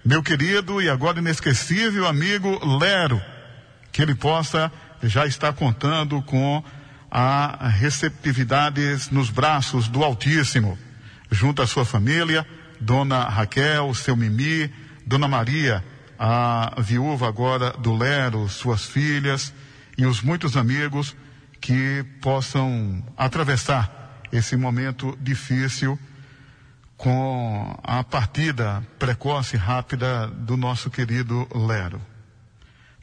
[0.05, 3.21] meu querido e agora inesquecível amigo Lero,
[3.93, 4.73] que ele possa
[5.03, 6.63] já estar contando com
[7.11, 8.81] a receptividade
[9.11, 10.79] nos braços do Altíssimo,
[11.31, 12.47] junto à sua família,
[12.81, 14.73] Dona Raquel, seu Mimi,
[15.07, 15.85] Dona Maria,
[16.19, 19.53] a viúva agora do Lero, suas filhas
[19.99, 21.17] e os muitos amigos
[21.61, 25.99] que possam atravessar esse momento difícil
[27.01, 32.01] com a partida precoce e rápida do nosso querido Lero.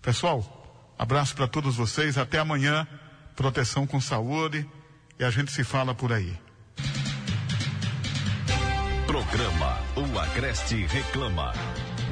[0.03, 2.87] Pessoal, abraço para todos vocês, até amanhã,
[3.35, 4.69] proteção com saúde
[5.19, 6.37] e a gente se fala por aí.
[9.07, 11.51] Programa O Agreste Reclama.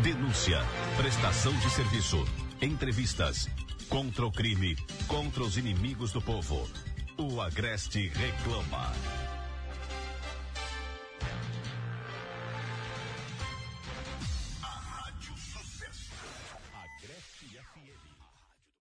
[0.02, 0.60] Denúncia,
[0.98, 2.26] prestação de serviço,
[2.62, 3.48] entrevistas,
[3.90, 4.76] contra o crime,
[5.08, 6.68] contra os inimigos do povo.
[7.18, 8.92] O Agreste Reclama.